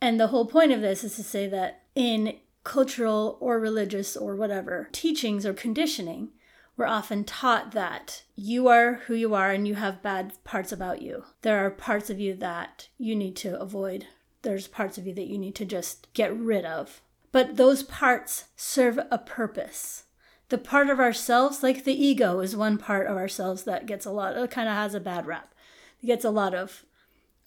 And 0.00 0.20
the 0.20 0.28
whole 0.28 0.46
point 0.46 0.70
of 0.70 0.80
this 0.80 1.02
is 1.02 1.16
to 1.16 1.24
say 1.24 1.48
that 1.48 1.82
in 1.96 2.36
cultural 2.62 3.38
or 3.40 3.58
religious 3.58 4.16
or 4.16 4.36
whatever 4.36 4.88
teachings 4.92 5.44
or 5.44 5.52
conditioning, 5.52 6.28
we're 6.76 6.86
often 6.86 7.24
taught 7.24 7.72
that 7.72 8.22
you 8.36 8.68
are 8.68 8.94
who 9.06 9.14
you 9.14 9.34
are 9.34 9.50
and 9.50 9.66
you 9.66 9.74
have 9.74 10.00
bad 10.00 10.32
parts 10.44 10.70
about 10.70 11.02
you. 11.02 11.24
There 11.42 11.66
are 11.66 11.70
parts 11.70 12.08
of 12.08 12.20
you 12.20 12.34
that 12.36 12.88
you 12.98 13.16
need 13.16 13.34
to 13.36 13.58
avoid. 13.58 14.06
There's 14.42 14.68
parts 14.68 14.96
of 14.96 15.08
you 15.08 15.14
that 15.14 15.26
you 15.26 15.38
need 15.38 15.56
to 15.56 15.64
just 15.64 16.06
get 16.14 16.32
rid 16.36 16.64
of. 16.64 17.02
But 17.32 17.56
those 17.56 17.82
parts 17.82 18.44
serve 18.54 19.00
a 19.10 19.18
purpose. 19.18 20.04
The 20.48 20.58
part 20.58 20.88
of 20.88 20.98
ourselves, 20.98 21.62
like 21.62 21.84
the 21.84 21.92
ego, 21.92 22.40
is 22.40 22.56
one 22.56 22.78
part 22.78 23.06
of 23.06 23.16
ourselves 23.16 23.64
that 23.64 23.86
gets 23.86 24.06
a 24.06 24.10
lot, 24.10 24.36
it 24.36 24.50
kind 24.50 24.68
of 24.68 24.74
has 24.74 24.94
a 24.94 25.00
bad 25.00 25.26
rap. 25.26 25.54
It 26.02 26.06
gets 26.06 26.24
a 26.24 26.30
lot 26.30 26.54
of, 26.54 26.84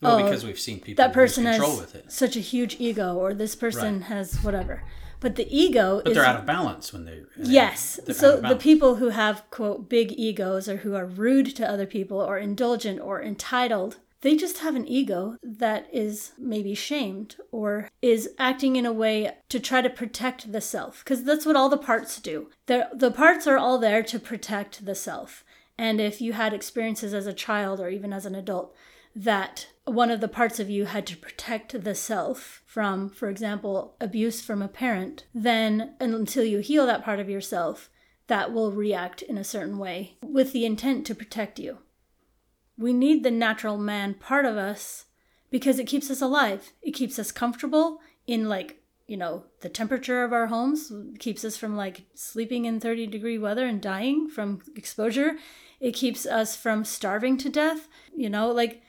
well, 0.01 0.19
oh, 0.19 0.23
because 0.23 0.45
we've 0.45 0.59
seen 0.59 0.79
people 0.79 1.03
that 1.03 1.13
person 1.13 1.45
has 1.45 1.59
with 1.59 1.95
it, 1.95 2.11
such 2.11 2.35
a 2.35 2.39
huge 2.39 2.75
ego, 2.79 3.15
or 3.15 3.33
this 3.33 3.55
person 3.55 3.99
Right. 3.99 4.03
has 4.03 4.43
whatever. 4.43 4.83
But 5.19 5.35
the 5.35 5.47
ego 5.55 6.01
but 6.03 6.11
is 6.11 6.17
they're 6.17 6.25
out 6.25 6.39
of 6.39 6.47
balance 6.47 6.91
when 6.91 7.05
they. 7.05 7.21
Yes. 7.37 7.99
they're 8.05 8.15
So 8.15 8.41
the 8.41 8.55
people 8.55 8.95
who 8.95 9.09
have, 9.09 9.43
quote, 9.51 9.87
big 9.87 10.11
egos 10.13 10.67
or 10.67 10.77
who 10.77 10.95
are 10.95 11.05
rude 11.05 11.55
to 11.57 11.69
other 11.69 11.85
people 11.85 12.19
or 12.19 12.39
indulgent 12.39 12.99
or 12.99 13.21
entitled, 13.21 13.97
they 14.21 14.35
just 14.35 14.59
have 14.59 14.75
an 14.75 14.87
ego 14.87 15.37
that 15.43 15.87
is 15.91 16.31
maybe 16.37 16.73
shamed 16.75 17.35
or 17.51 17.89
is 18.01 18.29
acting 18.37 18.75
in 18.75 18.85
a 18.85 18.93
way 18.93 19.31
to 19.49 19.59
try 19.59 19.81
to 19.81 19.89
protect 19.89 20.51
the 20.51 20.61
self. 20.61 21.03
Because 21.03 21.23
that's 21.23 21.45
what 21.45 21.55
all 21.55 21.69
the 21.69 21.77
parts 21.77 22.19
do. 22.19 22.49
They're, 22.67 22.89
the 22.93 23.11
parts 23.11 23.47
are 23.47 23.57
all 23.57 23.77
there 23.77 24.03
to 24.03 24.19
protect 24.19 24.85
the 24.85 24.95
self. 24.95 25.43
And 25.77 25.99
if 25.99 26.21
you 26.21 26.33
had 26.33 26.53
experiences 26.53 27.13
as 27.13 27.25
a 27.25 27.33
child 27.33 27.79
or 27.79 27.89
even 27.89 28.13
as 28.13 28.25
an 28.25 28.35
adult 28.35 28.75
that 29.15 29.67
one 29.85 30.11
of 30.11 30.21
the 30.21 30.27
parts 30.27 30.59
of 30.59 30.69
you 30.69 30.85
had 30.85 31.05
to 31.07 31.17
protect 31.17 31.83
the 31.83 31.95
self 31.95 32.61
from, 32.65 33.09
for 33.09 33.29
example, 33.29 33.95
abuse 33.99 34.41
from 34.41 34.61
a 34.61 34.67
parent, 34.67 35.25
then 35.33 35.95
until 35.99 36.43
you 36.43 36.59
heal 36.59 36.85
that 36.85 37.03
part 37.03 37.19
of 37.19 37.29
yourself, 37.29 37.89
that 38.27 38.53
will 38.53 38.71
react 38.71 39.21
in 39.21 39.37
a 39.37 39.43
certain 39.43 39.77
way 39.77 40.17
with 40.23 40.53
the 40.53 40.65
intent 40.65 41.05
to 41.05 41.15
protect 41.15 41.59
you. 41.59 41.79
We 42.81 42.93
need 42.93 43.23
the 43.23 43.31
natural 43.31 43.77
man 43.77 44.15
part 44.15 44.45
of 44.45 44.57
us 44.57 45.05
because 45.51 45.77
it 45.77 45.85
keeps 45.85 46.09
us 46.09 46.21
alive. 46.21 46.73
It 46.81 46.91
keeps 46.91 47.19
us 47.19 47.31
comfortable 47.31 47.99
in 48.25 48.49
like, 48.49 48.81
you 49.07 49.17
know, 49.17 49.45
the 49.59 49.69
temperature 49.69 50.23
of 50.23 50.33
our 50.33 50.47
homes, 50.47 50.91
It 50.91 51.19
keeps 51.19 51.45
us 51.45 51.57
from 51.57 51.75
like 51.75 52.05
sleeping 52.15 52.65
in 52.65 52.79
30 52.79 53.05
degree 53.07 53.37
weather 53.37 53.67
and 53.67 53.79
dying 53.81 54.27
from 54.27 54.61
exposure. 54.75 55.37
It 55.79 55.91
keeps 55.91 56.25
us 56.25 56.55
from 56.55 56.83
starving 56.83 57.37
to 57.37 57.49
death. 57.49 57.87
You 58.15 58.29
know, 58.29 58.49
like 58.49 58.81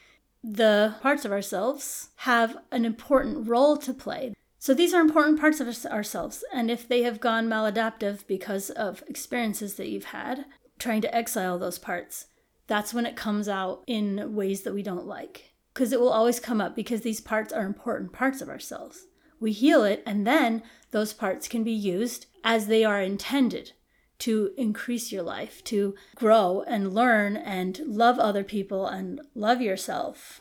the 0.42 0.94
parts 1.02 1.24
of 1.24 1.32
ourselves 1.32 2.10
have 2.16 2.56
an 2.70 2.84
important 2.84 3.46
role 3.46 3.76
to 3.76 3.92
play. 3.92 4.34
So 4.58 4.72
these 4.72 4.94
are 4.94 5.00
important 5.00 5.40
parts 5.40 5.60
of 5.60 5.68
us- 5.68 5.84
ourselves. 5.84 6.44
And 6.52 6.70
if 6.70 6.88
they 6.88 7.02
have 7.02 7.20
gone 7.20 7.48
maladaptive 7.48 8.26
because 8.26 8.70
of 8.70 9.02
experiences 9.08 9.74
that 9.74 9.88
you've 9.88 10.06
had, 10.06 10.46
trying 10.78 11.00
to 11.02 11.14
exile 11.14 11.58
those 11.58 11.78
parts, 11.78 12.26
that's 12.72 12.94
when 12.94 13.04
it 13.04 13.16
comes 13.16 13.50
out 13.50 13.84
in 13.86 14.34
ways 14.34 14.62
that 14.62 14.72
we 14.72 14.82
don't 14.82 15.06
like. 15.06 15.52
Because 15.74 15.92
it 15.92 16.00
will 16.00 16.08
always 16.08 16.40
come 16.40 16.58
up 16.58 16.74
because 16.74 17.02
these 17.02 17.20
parts 17.20 17.52
are 17.52 17.66
important 17.66 18.14
parts 18.14 18.40
of 18.40 18.48
ourselves. 18.48 19.08
We 19.38 19.52
heal 19.52 19.84
it, 19.84 20.02
and 20.06 20.26
then 20.26 20.62
those 20.90 21.12
parts 21.12 21.48
can 21.48 21.64
be 21.64 21.72
used 21.72 22.24
as 22.42 22.68
they 22.68 22.82
are 22.82 23.02
intended 23.02 23.72
to 24.20 24.52
increase 24.56 25.12
your 25.12 25.22
life, 25.22 25.62
to 25.64 25.94
grow 26.14 26.64
and 26.66 26.94
learn 26.94 27.36
and 27.36 27.78
love 27.84 28.18
other 28.18 28.42
people 28.42 28.86
and 28.86 29.20
love 29.34 29.60
yourself. 29.60 30.40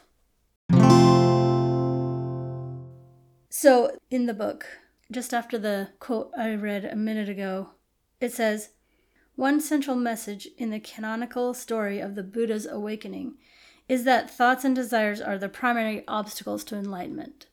So, 3.50 3.98
in 4.10 4.26
the 4.26 4.34
book, 4.34 4.66
just 5.12 5.34
after 5.34 5.58
the 5.58 5.90
quote 6.00 6.32
I 6.38 6.54
read 6.54 6.86
a 6.86 6.96
minute 6.96 7.28
ago, 7.28 7.72
it 8.22 8.32
says, 8.32 8.70
One 9.42 9.60
central 9.60 9.96
message 9.96 10.48
in 10.60 10.70
the 10.70 10.80
canonical 10.80 11.56
story 11.56 12.00
of 12.00 12.14
the 12.14 12.22
Buddha's 12.22 12.68
awakening 12.68 13.40
is 13.90 14.04
that 14.04 14.30
thoughts 14.30 14.64
and 14.64 14.76
desires 14.76 15.20
are 15.20 15.40
the 15.40 15.50
primary 15.50 16.04
obstacles 16.08 16.64
to 16.66 16.76
enlightenment. 16.76 17.48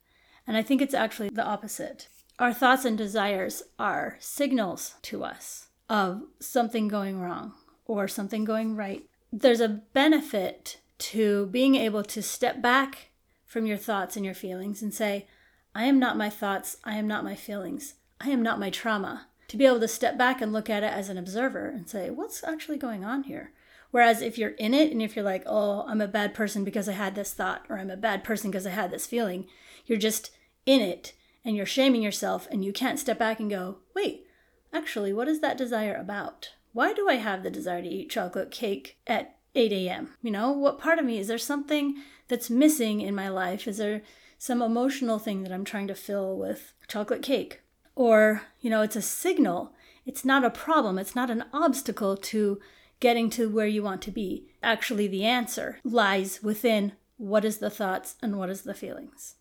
And 0.46 0.58
I 0.58 0.62
think 0.62 0.82
it's 0.82 0.92
actually 0.92 1.30
the 1.30 1.46
opposite. 1.46 2.08
Our 2.38 2.52
thoughts 2.52 2.84
and 2.84 2.98
desires 2.98 3.62
are 3.78 4.18
signals 4.20 4.96
to 5.04 5.24
us 5.24 5.68
of 5.88 6.24
something 6.40 6.88
going 6.88 7.22
wrong 7.22 7.54
or 7.86 8.06
something 8.06 8.44
going 8.44 8.76
right. 8.76 9.06
There's 9.32 9.62
a 9.62 9.80
benefit 9.94 10.82
to 10.98 11.46
being 11.46 11.74
able 11.74 12.02
to 12.02 12.20
step 12.20 12.60
back 12.60 13.12
from 13.46 13.64
your 13.64 13.78
thoughts 13.78 14.14
and 14.14 14.26
your 14.26 14.34
feelings 14.34 14.82
and 14.82 14.92
say, 14.92 15.26
I 15.74 15.84
am 15.84 15.98
not 15.98 16.18
my 16.18 16.28
thoughts. 16.28 16.76
I 16.84 16.96
am 16.96 17.08
not 17.08 17.24
my 17.24 17.34
feelings. 17.34 17.94
I 18.20 18.28
am 18.28 18.42
not 18.42 18.60
my 18.60 18.68
trauma. 18.68 19.27
To 19.48 19.56
be 19.56 19.66
able 19.66 19.80
to 19.80 19.88
step 19.88 20.18
back 20.18 20.40
and 20.40 20.52
look 20.52 20.68
at 20.68 20.82
it 20.82 20.92
as 20.92 21.08
an 21.08 21.18
observer 21.18 21.68
and 21.68 21.88
say, 21.88 22.10
what's 22.10 22.44
actually 22.44 22.76
going 22.76 23.04
on 23.04 23.24
here? 23.24 23.52
Whereas 23.90 24.20
if 24.20 24.36
you're 24.36 24.50
in 24.50 24.74
it 24.74 24.92
and 24.92 25.00
if 25.00 25.16
you're 25.16 25.24
like, 25.24 25.42
oh, 25.46 25.86
I'm 25.88 26.02
a 26.02 26.08
bad 26.08 26.34
person 26.34 26.64
because 26.64 26.88
I 26.88 26.92
had 26.92 27.14
this 27.14 27.32
thought, 27.32 27.64
or 27.68 27.78
I'm 27.78 27.90
a 27.90 27.96
bad 27.96 28.22
person 28.22 28.50
because 28.50 28.66
I 28.66 28.70
had 28.70 28.90
this 28.90 29.06
feeling, 29.06 29.46
you're 29.86 29.98
just 29.98 30.30
in 30.66 30.82
it 30.82 31.14
and 31.44 31.56
you're 31.56 31.66
shaming 31.66 32.02
yourself 32.02 32.46
and 32.50 32.62
you 32.62 32.72
can't 32.72 32.98
step 32.98 33.18
back 33.18 33.40
and 33.40 33.48
go, 33.48 33.78
wait, 33.94 34.26
actually, 34.72 35.12
what 35.14 35.28
is 35.28 35.40
that 35.40 35.56
desire 35.56 35.94
about? 35.94 36.50
Why 36.72 36.92
do 36.92 37.08
I 37.08 37.14
have 37.14 37.42
the 37.42 37.50
desire 37.50 37.80
to 37.80 37.88
eat 37.88 38.10
chocolate 38.10 38.50
cake 38.50 38.98
at 39.06 39.36
8 39.54 39.72
a.m.? 39.72 40.10
You 40.20 40.30
know, 40.30 40.52
what 40.52 40.78
part 40.78 40.98
of 40.98 41.06
me 41.06 41.18
is 41.18 41.28
there 41.28 41.38
something 41.38 41.96
that's 42.28 42.50
missing 42.50 43.00
in 43.00 43.14
my 43.14 43.30
life? 43.30 43.66
Is 43.66 43.78
there 43.78 44.02
some 44.36 44.60
emotional 44.60 45.18
thing 45.18 45.42
that 45.42 45.52
I'm 45.52 45.64
trying 45.64 45.88
to 45.88 45.94
fill 45.94 46.36
with 46.36 46.74
chocolate 46.86 47.22
cake? 47.22 47.62
Or, 47.98 48.42
you 48.60 48.70
know, 48.70 48.82
it's 48.82 48.94
a 48.94 49.02
signal. 49.02 49.72
It's 50.06 50.24
not 50.24 50.44
a 50.44 50.50
problem. 50.50 51.00
It's 51.00 51.16
not 51.16 51.30
an 51.30 51.46
obstacle 51.52 52.16
to 52.16 52.60
getting 53.00 53.28
to 53.30 53.48
where 53.48 53.66
you 53.66 53.82
want 53.82 54.02
to 54.02 54.12
be. 54.12 54.46
Actually, 54.62 55.08
the 55.08 55.24
answer 55.24 55.80
lies 55.82 56.40
within 56.40 56.92
what 57.16 57.44
is 57.44 57.58
the 57.58 57.70
thoughts 57.70 58.14
and 58.22 58.38
what 58.38 58.50
is 58.50 58.62
the 58.62 58.72
feelings. 58.72 59.34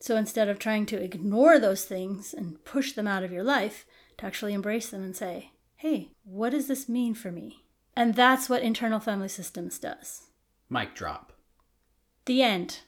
So 0.00 0.16
instead 0.16 0.48
of 0.48 0.58
trying 0.58 0.86
to 0.86 1.00
ignore 1.00 1.60
those 1.60 1.84
things 1.84 2.34
and 2.34 2.64
push 2.64 2.94
them 2.94 3.06
out 3.06 3.22
of 3.22 3.30
your 3.30 3.44
life, 3.44 3.86
to 4.18 4.26
actually 4.26 4.54
embrace 4.54 4.90
them 4.90 5.04
and 5.04 5.14
say, 5.14 5.52
hey, 5.76 6.10
what 6.24 6.50
does 6.50 6.66
this 6.66 6.88
mean 6.88 7.14
for 7.14 7.30
me? 7.30 7.62
And 7.94 8.16
that's 8.16 8.48
what 8.48 8.62
internal 8.62 8.98
family 8.98 9.28
systems 9.28 9.78
does. 9.78 10.22
Mic 10.68 10.96
drop. 10.96 11.32
The 12.24 12.42
end. 12.42 12.80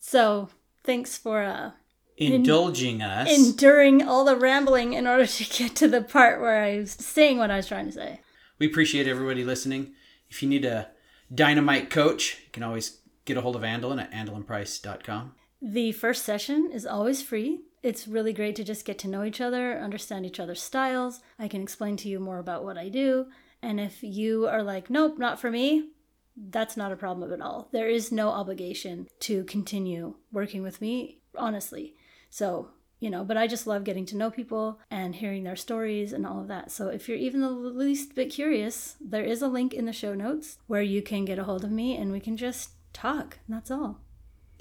So 0.00 0.48
thanks 0.84 1.18
for 1.18 1.42
uh, 1.42 1.72
Indulging 2.18 3.02
us. 3.02 3.28
enduring 3.30 4.02
all 4.02 4.24
the 4.24 4.36
rambling 4.36 4.92
in 4.92 5.06
order 5.06 5.26
to 5.26 5.44
get 5.44 5.76
to 5.76 5.88
the 5.88 6.02
part 6.02 6.40
where 6.40 6.62
I 6.62 6.78
was 6.78 6.92
saying 6.92 7.38
what 7.38 7.50
I 7.50 7.56
was 7.56 7.68
trying 7.68 7.86
to 7.86 7.92
say. 7.92 8.20
we 8.58 8.66
appreciate 8.66 9.06
everybody 9.06 9.44
listening. 9.44 9.92
If 10.28 10.42
you 10.42 10.48
need 10.48 10.64
a 10.64 10.88
dynamite 11.32 11.90
coach, 11.90 12.38
you 12.44 12.50
can 12.52 12.62
always 12.62 12.98
get 13.24 13.36
a 13.36 13.40
hold 13.40 13.56
of 13.56 13.62
Andelin 13.62 14.00
at 14.00 14.12
andelinprice.com. 14.12 15.34
The 15.60 15.92
first 15.92 16.24
session 16.24 16.70
is 16.72 16.86
always 16.86 17.22
free. 17.22 17.60
It's 17.82 18.08
really 18.08 18.32
great 18.32 18.56
to 18.56 18.64
just 18.64 18.84
get 18.84 18.98
to 19.00 19.08
know 19.08 19.24
each 19.24 19.40
other, 19.40 19.78
understand 19.78 20.26
each 20.26 20.40
other's 20.40 20.62
styles. 20.62 21.20
I 21.38 21.48
can 21.48 21.62
explain 21.62 21.96
to 21.98 22.08
you 22.08 22.18
more 22.18 22.38
about 22.38 22.64
what 22.64 22.76
I 22.76 22.88
do. 22.88 23.26
And 23.62 23.80
if 23.80 24.02
you 24.02 24.46
are 24.48 24.62
like, 24.62 24.90
nope, 24.90 25.18
not 25.18 25.40
for 25.40 25.50
me, 25.50 25.90
that's 26.36 26.76
not 26.76 26.92
a 26.92 26.96
problem 26.96 27.32
at 27.32 27.40
all. 27.40 27.68
There 27.72 27.88
is 27.88 28.12
no 28.12 28.30
obligation 28.30 29.08
to 29.20 29.44
continue 29.44 30.14
working 30.32 30.62
with 30.62 30.80
me, 30.80 31.18
honestly. 31.36 31.94
So, 32.30 32.70
you 33.00 33.10
know, 33.10 33.24
but 33.24 33.36
I 33.36 33.46
just 33.46 33.66
love 33.66 33.84
getting 33.84 34.06
to 34.06 34.16
know 34.16 34.30
people 34.30 34.80
and 34.90 35.14
hearing 35.14 35.44
their 35.44 35.56
stories 35.56 36.12
and 36.12 36.26
all 36.26 36.40
of 36.40 36.48
that. 36.48 36.70
So 36.70 36.88
if 36.88 37.08
you're 37.08 37.18
even 37.18 37.40
the 37.40 37.50
least 37.50 38.14
bit 38.14 38.30
curious, 38.30 38.96
there 39.00 39.24
is 39.24 39.42
a 39.42 39.48
link 39.48 39.72
in 39.72 39.86
the 39.86 39.92
show 39.92 40.14
notes 40.14 40.58
where 40.66 40.82
you 40.82 41.02
can 41.02 41.24
get 41.24 41.38
a 41.38 41.44
hold 41.44 41.64
of 41.64 41.70
me 41.70 41.96
and 41.96 42.10
we 42.10 42.20
can 42.20 42.36
just 42.36 42.70
talk. 42.92 43.38
And 43.46 43.56
that's 43.56 43.70
all. 43.70 44.00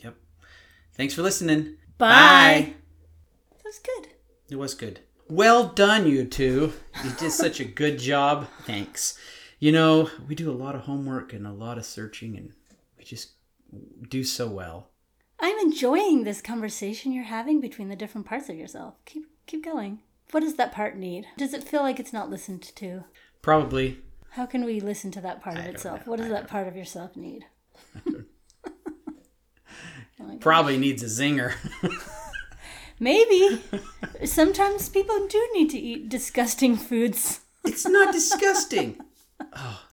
Yep. 0.03 0.15
Thanks 0.93 1.13
for 1.13 1.23
listening. 1.23 1.77
Bye. 1.97 2.73
That 3.51 3.65
was 3.65 3.79
good. 3.79 4.09
It 4.49 4.57
was 4.57 4.75
good. 4.75 4.99
Well 5.29 5.67
done, 5.69 6.07
you 6.07 6.23
two. 6.23 6.73
You 7.03 7.09
did 7.19 7.31
such 7.31 7.59
a 7.59 7.65
good 7.65 7.99
job. 7.99 8.47
Thanks. 8.63 9.17
You 9.59 9.71
know, 9.71 10.09
we 10.27 10.35
do 10.35 10.49
a 10.49 10.53
lot 10.53 10.75
of 10.75 10.81
homework 10.81 11.33
and 11.33 11.45
a 11.45 11.51
lot 11.51 11.77
of 11.77 11.85
searching, 11.85 12.37
and 12.37 12.53
we 12.97 13.03
just 13.03 13.31
do 14.07 14.23
so 14.23 14.47
well. 14.47 14.91
I'm 15.47 15.59
enjoying 15.59 16.25
this 16.25 16.41
conversation 16.41 17.13
you're 17.13 17.23
having 17.23 17.61
between 17.61 17.87
the 17.87 17.95
different 17.95 18.27
parts 18.27 18.49
of 18.49 18.57
yourself. 18.57 18.95
Keep 19.05 19.27
keep 19.45 19.63
going. 19.63 19.99
What 20.31 20.41
does 20.41 20.55
that 20.55 20.73
part 20.73 20.97
need? 20.97 21.25
Does 21.37 21.53
it 21.53 21.63
feel 21.63 21.83
like 21.83 22.01
it's 22.01 22.11
not 22.11 22.29
listened 22.29 22.63
to? 22.75 23.05
Probably. 23.41 24.01
How 24.31 24.45
can 24.45 24.65
we 24.65 24.81
listen 24.81 25.09
to 25.11 25.21
that 25.21 25.41
part 25.41 25.57
of 25.57 25.63
itself? 25.63 26.05
know. 26.05 26.11
What 26.11 26.17
does 26.17 26.25
I 26.25 26.31
that 26.31 26.49
part 26.49 26.67
of 26.67 26.75
yourself 26.75 27.15
need? 27.15 27.45
Probably 30.41 30.77
needs 30.77 31.01
a 31.01 31.05
zinger. 31.05 31.53
Maybe. 32.99 33.61
Sometimes 34.25 34.89
people 34.89 35.27
do 35.27 35.47
need 35.53 35.69
to 35.69 35.79
eat 35.79 36.09
disgusting 36.09 36.75
foods. 36.75 37.39
it's 37.63 37.87
not 37.87 38.11
disgusting. 38.11 38.99
Oh. 39.55 39.86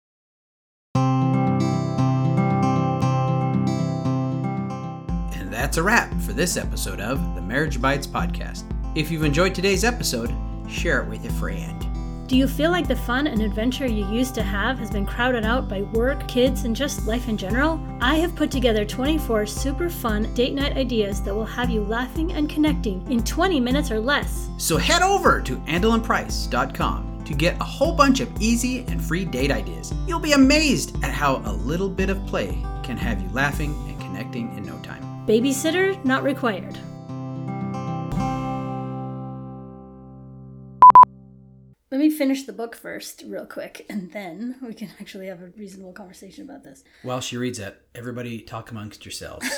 That's 5.73 5.79
a 5.79 5.83
wrap 5.83 6.13
for 6.21 6.33
this 6.33 6.55
episode 6.55 6.99
of 7.01 7.33
the 7.33 7.41
Marriage 7.41 7.81
Bites 7.81 8.05
podcast. 8.05 8.63
If 8.95 9.09
you've 9.09 9.23
enjoyed 9.23 9.55
today's 9.55 9.83
episode, 9.83 10.31
share 10.69 11.01
it 11.01 11.09
with 11.09 11.25
a 11.25 11.33
friend. 11.33 12.27
Do 12.27 12.37
you 12.37 12.47
feel 12.47 12.69
like 12.69 12.87
the 12.87 12.95
fun 12.95 13.25
and 13.25 13.41
adventure 13.41 13.87
you 13.87 14.05
used 14.05 14.35
to 14.35 14.43
have 14.43 14.77
has 14.77 14.91
been 14.91 15.07
crowded 15.07 15.43
out 15.45 15.67
by 15.67 15.81
work, 15.81 16.27
kids, 16.27 16.65
and 16.65 16.75
just 16.75 17.07
life 17.07 17.27
in 17.27 17.37
general? 17.37 17.83
I 18.01 18.17
have 18.17 18.35
put 18.35 18.51
together 18.51 18.85
24 18.85 19.47
super 19.47 19.89
fun 19.89 20.31
date 20.35 20.53
night 20.53 20.77
ideas 20.77 21.23
that 21.23 21.33
will 21.33 21.43
have 21.43 21.71
you 21.71 21.83
laughing 21.83 22.33
and 22.33 22.47
connecting 22.47 23.11
in 23.11 23.23
20 23.23 23.59
minutes 23.59 23.89
or 23.89 23.99
less. 23.99 24.49
So 24.59 24.77
head 24.77 25.01
over 25.01 25.41
to 25.41 25.57
andelinprice.com 25.57 27.23
to 27.25 27.33
get 27.33 27.59
a 27.59 27.63
whole 27.63 27.95
bunch 27.95 28.19
of 28.19 28.29
easy 28.39 28.85
and 28.89 29.03
free 29.03 29.25
date 29.25 29.49
ideas. 29.49 29.91
You'll 30.05 30.19
be 30.19 30.33
amazed 30.33 31.03
at 31.03 31.09
how 31.09 31.37
a 31.37 31.51
little 31.51 31.89
bit 31.89 32.11
of 32.11 32.23
play 32.27 32.63
can 32.83 32.95
have 32.95 33.19
you 33.23 33.29
laughing 33.29 33.73
and 33.87 33.99
connecting 33.99 34.55
in 34.55 34.67
no 34.67 34.77
time. 34.83 35.02
Babysitter 35.25 36.03
not 36.03 36.21
required. 36.21 36.77
Let 41.89 42.01
me 42.01 42.09
finish 42.09 42.43
the 42.43 42.51
book 42.51 42.75
first, 42.75 43.23
real 43.25 43.45
quick, 43.45 43.85
and 43.89 44.11
then 44.11 44.57
we 44.61 44.73
can 44.73 44.89
actually 44.99 45.27
have 45.27 45.41
a 45.41 45.47
reasonable 45.57 45.93
conversation 45.93 46.43
about 46.43 46.65
this. 46.65 46.83
While 47.03 47.21
she 47.21 47.37
reads 47.37 47.57
it, 47.57 47.81
everybody 47.95 48.41
talk 48.41 48.69
amongst 48.71 49.05
yourselves. 49.05 49.49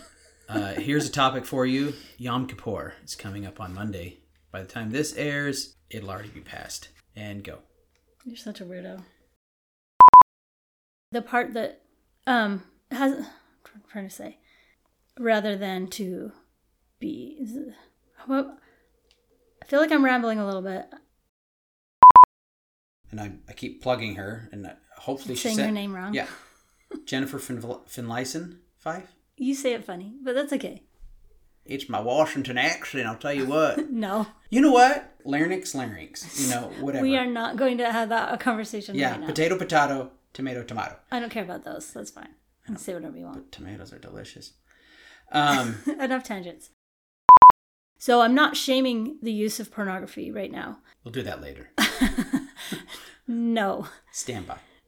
uh, 0.48 0.72
here's 0.72 1.06
a 1.06 1.12
topic 1.12 1.46
for 1.46 1.64
you 1.64 1.94
Yom 2.18 2.48
Kippur. 2.48 2.94
It's 3.04 3.14
coming 3.14 3.46
up 3.46 3.60
on 3.60 3.72
Monday. 3.72 4.18
By 4.50 4.62
the 4.62 4.66
time 4.66 4.90
this 4.90 5.14
airs, 5.14 5.76
it'll 5.90 6.10
already 6.10 6.30
be 6.30 6.40
past. 6.40 6.88
And 7.14 7.44
go. 7.44 7.60
You're 8.24 8.34
such 8.34 8.60
a 8.60 8.64
weirdo. 8.64 9.04
The 11.12 11.22
part 11.22 11.54
that 11.54 11.82
um 12.26 12.64
has 12.90 13.12
I'm 13.74 13.82
trying 13.88 14.08
to 14.08 14.14
say 14.14 14.38
rather 15.18 15.56
than 15.56 15.88
to 15.88 16.32
be 16.98 17.46
well, 18.28 18.58
I 19.62 19.66
feel 19.66 19.80
like 19.80 19.92
I'm 19.92 20.04
rambling 20.04 20.38
a 20.38 20.46
little 20.46 20.62
bit. 20.62 20.86
And 23.10 23.20
I, 23.20 23.32
I 23.48 23.52
keep 23.52 23.82
plugging 23.82 24.16
her, 24.16 24.48
and 24.50 24.70
hopefully 24.98 25.34
she 25.36 25.42
Saying 25.42 25.56
said 25.56 25.66
her 25.66 25.72
name 25.72 25.94
wrong. 25.94 26.14
Yeah, 26.14 26.26
Jennifer 27.04 27.38
Fin- 27.38 27.60
Finlayson, 27.62 28.58
five. 28.78 29.14
You 29.36 29.54
say 29.54 29.72
it 29.74 29.84
funny, 29.84 30.14
but 30.22 30.34
that's 30.34 30.52
okay. 30.52 30.82
It's 31.64 31.88
my 31.88 32.00
Washington 32.00 32.58
accent. 32.58 33.06
I'll 33.06 33.16
tell 33.16 33.32
you 33.32 33.46
what. 33.46 33.90
No, 33.90 34.26
You 34.50 34.60
know 34.60 34.72
what? 34.72 35.14
Larynx, 35.24 35.74
larynx. 35.74 36.42
You 36.42 36.50
know, 36.54 36.70
whatever. 36.80 37.02
we 37.02 37.16
are 37.16 37.26
not 37.26 37.56
going 37.56 37.78
to 37.78 37.90
have 37.90 38.08
that 38.10 38.34
a 38.34 38.36
conversation 38.36 38.94
yeah, 38.96 39.12
right 39.12 39.20
now. 39.20 39.26
potato, 39.26 39.56
potato, 39.56 40.10
tomato, 40.32 40.62
tomato. 40.62 40.96
I 41.10 41.20
don't 41.20 41.30
care 41.30 41.44
about 41.44 41.64
those. 41.64 41.92
That's 41.92 42.10
fine. 42.10 42.28
I 42.64 42.66
can 42.66 42.76
say 42.76 42.94
whatever 42.94 43.16
you 43.16 43.24
want. 43.24 43.36
But 43.36 43.52
Tomatoes 43.52 43.92
are 43.92 43.98
delicious. 43.98 44.52
Um, 45.34 45.76
Enough 46.00 46.22
tangents. 46.24 46.70
So 47.98 48.20
I'm 48.22 48.34
not 48.34 48.56
shaming 48.56 49.18
the 49.22 49.32
use 49.32 49.60
of 49.60 49.70
pornography 49.70 50.30
right 50.30 50.50
now. 50.50 50.78
we'll 51.04 51.12
do 51.12 51.22
that 51.22 51.40
later. 51.42 51.70
No. 53.26 53.88
Stand 54.12 54.46
by. 54.46 54.58